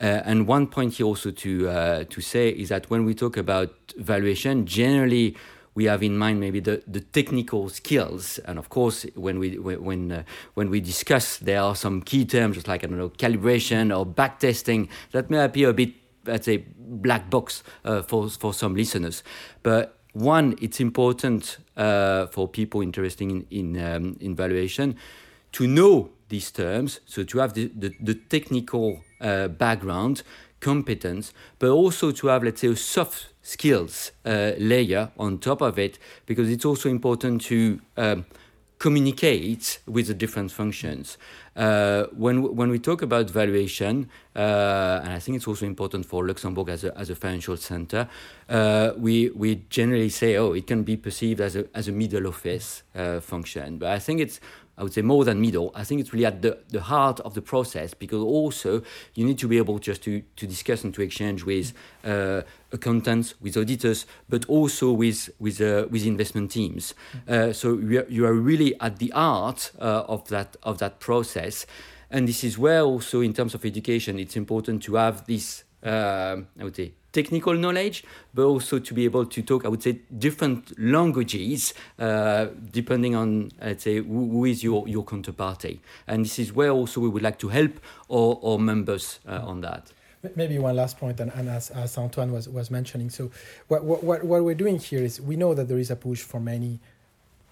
Uh, 0.00 0.20
and 0.24 0.46
one 0.46 0.66
point 0.66 0.94
here 0.94 1.06
also 1.06 1.30
to 1.30 1.68
uh, 1.68 2.04
to 2.04 2.20
say 2.20 2.50
is 2.50 2.68
that 2.68 2.90
when 2.90 3.04
we 3.04 3.14
talk 3.14 3.36
about 3.36 3.70
valuation, 3.96 4.66
generally 4.66 5.36
we 5.74 5.84
have 5.84 6.02
in 6.02 6.16
mind 6.16 6.40
maybe 6.40 6.60
the, 6.60 6.82
the 6.86 7.00
technical 7.00 7.68
skills, 7.68 8.38
and 8.40 8.58
of 8.58 8.68
course 8.68 9.06
when 9.14 9.38
we 9.38 9.58
when 9.58 10.12
uh, 10.12 10.22
when 10.54 10.70
we 10.70 10.80
discuss, 10.80 11.38
there 11.38 11.60
are 11.60 11.74
some 11.74 12.02
key 12.02 12.24
terms 12.24 12.56
just 12.56 12.68
like 12.68 12.84
I 12.84 12.88
don't 12.88 12.98
know 12.98 13.10
calibration 13.10 13.96
or 13.96 14.04
backtesting 14.04 14.88
that 15.12 15.30
may 15.30 15.44
appear 15.44 15.70
a 15.70 15.74
bit 15.74 15.94
let's 16.26 16.44
say 16.44 16.64
black 16.78 17.30
box 17.30 17.62
uh, 17.84 18.02
for 18.02 18.28
for 18.28 18.52
some 18.52 18.74
listeners, 18.74 19.22
but 19.62 19.96
one, 20.12 20.56
it's 20.62 20.80
important 20.80 21.58
uh, 21.76 22.26
for 22.28 22.48
people 22.48 22.80
interested 22.80 23.30
in 23.30 23.46
in, 23.50 23.78
um, 23.78 24.16
in 24.20 24.34
valuation 24.34 24.96
to 25.52 25.66
know 25.66 26.10
these 26.28 26.50
terms, 26.50 27.00
so 27.06 27.22
to 27.22 27.38
have 27.38 27.54
the, 27.54 27.70
the, 27.76 27.94
the 28.00 28.14
technical 28.14 29.02
uh, 29.20 29.48
background 29.48 30.22
competence, 30.60 31.32
but 31.58 31.70
also 31.70 32.10
to 32.12 32.28
have, 32.28 32.42
let's 32.42 32.60
say, 32.60 32.68
a 32.68 32.76
soft 32.76 33.28
skills 33.42 34.12
uh, 34.24 34.52
layer 34.58 35.10
on 35.18 35.38
top 35.38 35.60
of 35.60 35.78
it, 35.78 35.98
because 36.26 36.50
it's 36.50 36.64
also 36.64 36.88
important 36.88 37.42
to 37.42 37.80
um, 37.96 38.24
communicate 38.78 39.78
with 39.86 40.06
the 40.06 40.14
different 40.14 40.52
functions. 40.52 41.16
Uh, 41.54 42.04
when 42.12 42.54
when 42.54 42.68
we 42.70 42.78
talk 42.78 43.02
about 43.02 43.30
valuation, 43.30 44.08
uh, 44.34 45.00
and 45.02 45.12
I 45.12 45.18
think 45.18 45.36
it's 45.36 45.48
also 45.48 45.64
important 45.64 46.04
for 46.04 46.26
Luxembourg 46.26 46.68
as 46.68 46.84
a, 46.84 46.98
as 46.98 47.08
a 47.10 47.14
financial 47.14 47.56
center, 47.56 48.08
uh, 48.48 48.92
we 48.98 49.30
we 49.30 49.62
generally 49.70 50.10
say, 50.10 50.36
oh, 50.36 50.52
it 50.52 50.66
can 50.66 50.82
be 50.82 50.96
perceived 50.96 51.40
as 51.40 51.56
a 51.56 51.64
as 51.74 51.88
a 51.88 51.92
middle 51.92 52.26
office 52.26 52.82
uh, 52.94 53.20
function, 53.20 53.78
but 53.78 53.88
I 53.88 53.98
think 53.98 54.20
it's 54.20 54.40
I 54.78 54.82
would 54.82 54.92
say 54.92 55.02
more 55.02 55.24
than 55.24 55.40
middle. 55.40 55.70
I 55.74 55.84
think 55.84 56.00
it's 56.00 56.12
really 56.12 56.26
at 56.26 56.42
the, 56.42 56.58
the 56.68 56.82
heart 56.82 57.20
of 57.20 57.34
the 57.34 57.40
process 57.40 57.94
because 57.94 58.20
also 58.20 58.82
you 59.14 59.24
need 59.24 59.38
to 59.38 59.48
be 59.48 59.56
able 59.56 59.78
just 59.78 60.02
to, 60.02 60.22
to 60.36 60.46
discuss 60.46 60.84
and 60.84 60.92
to 60.94 61.02
exchange 61.02 61.44
with 61.44 61.72
uh, 62.04 62.42
accountants, 62.72 63.34
with 63.40 63.56
auditors, 63.56 64.06
but 64.28 64.44
also 64.46 64.92
with 64.92 65.30
with 65.38 65.60
uh, 65.60 65.86
with 65.90 66.04
investment 66.04 66.50
teams. 66.50 66.94
Uh, 67.26 67.52
so 67.52 67.78
you 67.78 68.00
are, 68.00 68.06
you 68.08 68.26
are 68.26 68.34
really 68.34 68.78
at 68.80 68.98
the 68.98 69.08
heart 69.14 69.72
uh, 69.80 70.04
of 70.08 70.28
that 70.28 70.56
of 70.62 70.78
that 70.78 71.00
process, 71.00 71.66
and 72.10 72.28
this 72.28 72.44
is 72.44 72.58
where 72.58 72.82
also 72.82 73.22
in 73.22 73.32
terms 73.32 73.54
of 73.54 73.64
education, 73.64 74.18
it's 74.18 74.36
important 74.36 74.82
to 74.82 74.96
have 74.96 75.26
this. 75.26 75.64
Uh, 75.82 76.42
I 76.58 76.64
would 76.64 76.76
say 76.76 76.92
technical 77.18 77.54
knowledge, 77.64 77.96
but 78.34 78.44
also 78.44 78.78
to 78.78 78.94
be 78.94 79.04
able 79.10 79.26
to 79.34 79.40
talk, 79.42 79.64
I 79.66 79.68
would 79.68 79.82
say, 79.82 79.92
different 80.26 80.62
languages, 80.78 81.74
uh, 81.98 82.46
depending 82.80 83.14
on, 83.22 83.50
let's 83.60 83.84
say, 83.84 83.96
who, 83.96 84.20
who 84.32 84.44
is 84.52 84.58
your, 84.62 84.80
your 84.94 85.04
counterparty. 85.04 85.74
And 86.06 86.24
this 86.24 86.38
is 86.38 86.48
where 86.58 86.70
also 86.70 87.00
we 87.00 87.08
would 87.08 87.22
like 87.22 87.38
to 87.38 87.48
help 87.48 87.72
our, 88.10 88.38
our 88.42 88.58
members 88.58 89.20
uh, 89.26 89.50
on 89.50 89.60
that. 89.62 89.92
Maybe 90.34 90.58
one 90.58 90.76
last 90.76 90.98
point, 90.98 91.20
and, 91.20 91.30
and 91.38 91.48
as, 91.48 91.70
as 91.70 91.96
Antoine 91.98 92.32
was, 92.32 92.48
was 92.48 92.68
mentioning, 92.70 93.10
so 93.10 93.30
what, 93.68 93.84
what, 93.84 94.24
what 94.24 94.42
we're 94.44 94.60
doing 94.64 94.78
here 94.78 95.02
is 95.04 95.20
we 95.20 95.36
know 95.36 95.54
that 95.54 95.68
there 95.68 95.78
is 95.78 95.90
a 95.90 95.96
push 95.96 96.22
for 96.22 96.40
many 96.40 96.80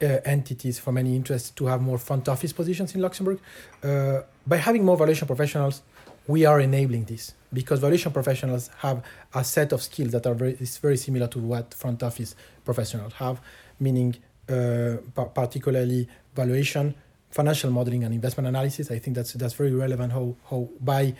uh, 0.02 0.06
entities, 0.24 0.78
for 0.78 0.92
many 0.92 1.14
interests 1.14 1.50
to 1.50 1.66
have 1.66 1.80
more 1.80 1.98
front 1.98 2.28
office 2.28 2.52
positions 2.52 2.94
in 2.94 3.00
Luxembourg. 3.00 3.38
Uh, 3.82 4.22
by 4.46 4.56
having 4.56 4.84
more 4.84 4.96
valuation 4.96 5.26
professionals, 5.26 5.82
we 6.26 6.44
are 6.44 6.60
enabling 6.60 7.04
this 7.04 7.34
because 7.52 7.80
valuation 7.80 8.12
professionals 8.12 8.70
have 8.78 9.02
a 9.34 9.44
set 9.44 9.72
of 9.72 9.82
skills 9.82 10.12
that 10.12 10.26
are 10.26 10.34
very, 10.34 10.52
is 10.54 10.78
very 10.78 10.96
similar 10.96 11.28
to 11.28 11.38
what 11.38 11.72
front 11.74 12.02
office 12.02 12.34
professionals 12.64 13.12
have, 13.14 13.40
meaning 13.78 14.16
uh, 14.48 14.96
particularly 15.34 16.08
valuation, 16.34 16.94
financial 17.30 17.70
modeling, 17.70 18.04
and 18.04 18.14
investment 18.14 18.48
analysis. 18.48 18.90
I 18.90 18.98
think 18.98 19.16
that's 19.16 19.32
that's 19.34 19.54
very 19.54 19.72
relevant. 19.72 20.12
How 20.12 20.36
how 20.50 20.68
by 20.80 21.14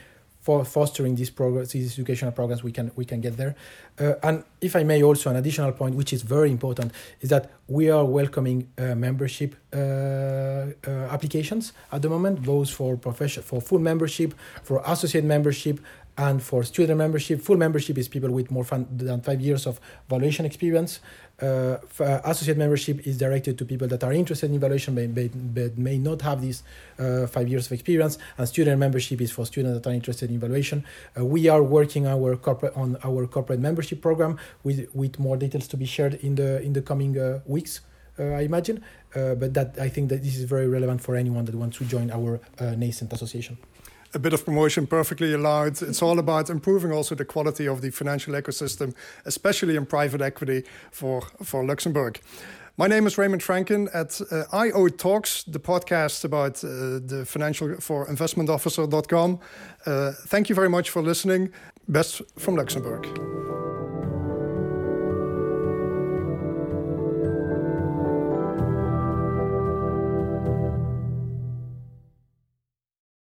for 0.45 0.63
fostering 0.63 1.15
these 1.15 1.31
programs, 1.31 1.73
these 1.73 1.95
educational 1.95 2.31
programs, 2.31 2.63
we 2.63 2.71
can 2.71 2.91
we 2.97 3.07
can 3.07 3.21
get 3.23 3.35
there. 3.39 3.55
Uh, 3.99 4.13
and 4.23 4.45
if 4.61 4.77
I 4.77 4.83
may, 4.85 5.03
also 5.03 5.31
an 5.31 5.37
additional 5.37 5.73
point, 5.73 5.95
which 5.95 6.13
is 6.13 6.21
very 6.23 6.51
important, 6.51 6.93
is 7.23 7.31
that 7.31 7.51
we 7.67 7.89
are 7.89 8.05
welcoming 8.05 8.69
uh, 8.77 8.95
membership 8.95 9.55
uh, 9.73 9.77
uh 9.79 11.15
applications 11.17 11.73
at 11.93 12.03
the 12.03 12.11
moment, 12.11 12.43
both 12.43 12.69
for 12.71 12.97
profession, 12.99 13.43
for 13.43 13.63
full 13.63 13.79
membership, 13.79 14.35
for 14.63 14.83
associate 14.85 15.25
membership, 15.25 15.81
and 16.17 16.43
for 16.43 16.63
student 16.65 16.99
membership. 16.99 17.41
Full 17.41 17.57
membership 17.57 17.99
is 17.99 18.09
people 18.09 18.31
with 18.31 18.51
more 18.51 18.65
than 18.65 19.21
five 19.21 19.41
years 19.41 19.67
of 19.67 19.81
valuation 20.09 20.47
experience. 20.47 21.01
Uh, 21.43 21.79
uh, 21.99 22.21
associate 22.25 22.57
membership 22.57 23.05
is 23.09 23.19
directed 23.19 23.59
to 23.59 23.65
people 23.65 23.89
that 23.89 24.05
are 24.05 24.13
interested 24.13 24.49
in 24.49 24.55
evaluation 24.55 24.95
but, 24.95 25.31
but, 25.53 25.77
may 25.77 25.99
not 25.99 26.23
have 26.23 26.41
these 26.41 26.63
uh, 27.01 27.27
five 27.27 27.49
years 27.49 27.67
of 27.67 27.73
experience 27.73 28.19
and 28.39 28.47
student 28.47 28.79
membership 28.79 29.21
is 29.21 29.33
for 29.33 29.45
students 29.45 29.77
that 29.83 29.91
are 29.91 29.93
interested 29.93 30.31
in 30.31 30.37
evaluation 30.37 30.85
uh, 31.19 31.25
we 31.25 31.49
are 31.49 31.61
working 31.61 32.07
our 32.07 32.37
corporate 32.37 32.73
on 32.77 32.97
our 33.03 33.27
corporate 33.27 33.59
membership 33.59 34.01
program 34.01 34.39
with 34.63 34.87
with 34.95 35.19
more 35.19 35.37
details 35.37 35.67
to 35.67 35.77
be 35.77 35.85
shared 35.85 36.15
in 36.23 36.37
the 36.37 36.63
in 36.63 36.73
the 36.73 36.83
coming 36.83 37.19
uh, 37.19 37.41
weeks 37.47 37.81
uh, 38.21 38.23
I 38.27 38.43
imagine 38.43 38.85
but 39.13 39.55
that 39.55 39.77
I 39.81 39.89
think 39.89 40.11
that 40.11 40.23
this 40.23 40.37
is 40.37 40.45
very 40.45 40.69
relevant 40.69 41.01
for 41.01 41.17
anyone 41.17 41.47
that 41.47 41.55
wants 41.57 41.79
to 41.79 41.85
join 41.85 42.13
our 42.13 42.41
nascent 42.61 43.13
association 43.13 43.59
a 44.15 44.19
bit 44.19 44.33
of 44.33 44.45
promotion 44.45 44.87
perfectly 44.87 45.33
allowed. 45.35 45.83
It's 45.83 46.03
all 46.03 46.19
about 46.19 46.51
improving 46.51 46.93
also 46.93 47.15
the 47.15 47.25
quality 47.25 47.67
of 47.67 47.81
the 47.81 47.91
financial 47.91 48.35
ecosystem, 48.35 48.95
especially 49.25 49.77
in 49.77 49.87
private 49.87 50.21
equity 50.21 50.65
for, 50.91 51.23
for 51.43 51.65
Luxembourg. 51.65 52.21
My 52.77 52.89
name 52.89 53.07
is 53.07 53.17
Raymond 53.17 53.43
Frenken 53.43 53.89
at 53.95 54.21
uh, 54.33 54.45
IO 54.53 54.89
Talks, 54.89 55.45
the 55.45 55.61
podcast 55.61 56.25
about 56.25 56.65
uh, 56.65 56.99
the 57.07 57.25
financial 57.25 57.77
for 57.81 58.07
investmentofficer.com. 58.07 59.39
Uh, 59.87 60.13
thank 60.27 60.49
you 60.49 60.57
very 60.57 60.69
much 60.69 60.91
for 60.91 61.01
listening. 61.01 61.53
Best 61.87 62.23
from 62.37 62.57
Luxembourg. 62.57 63.64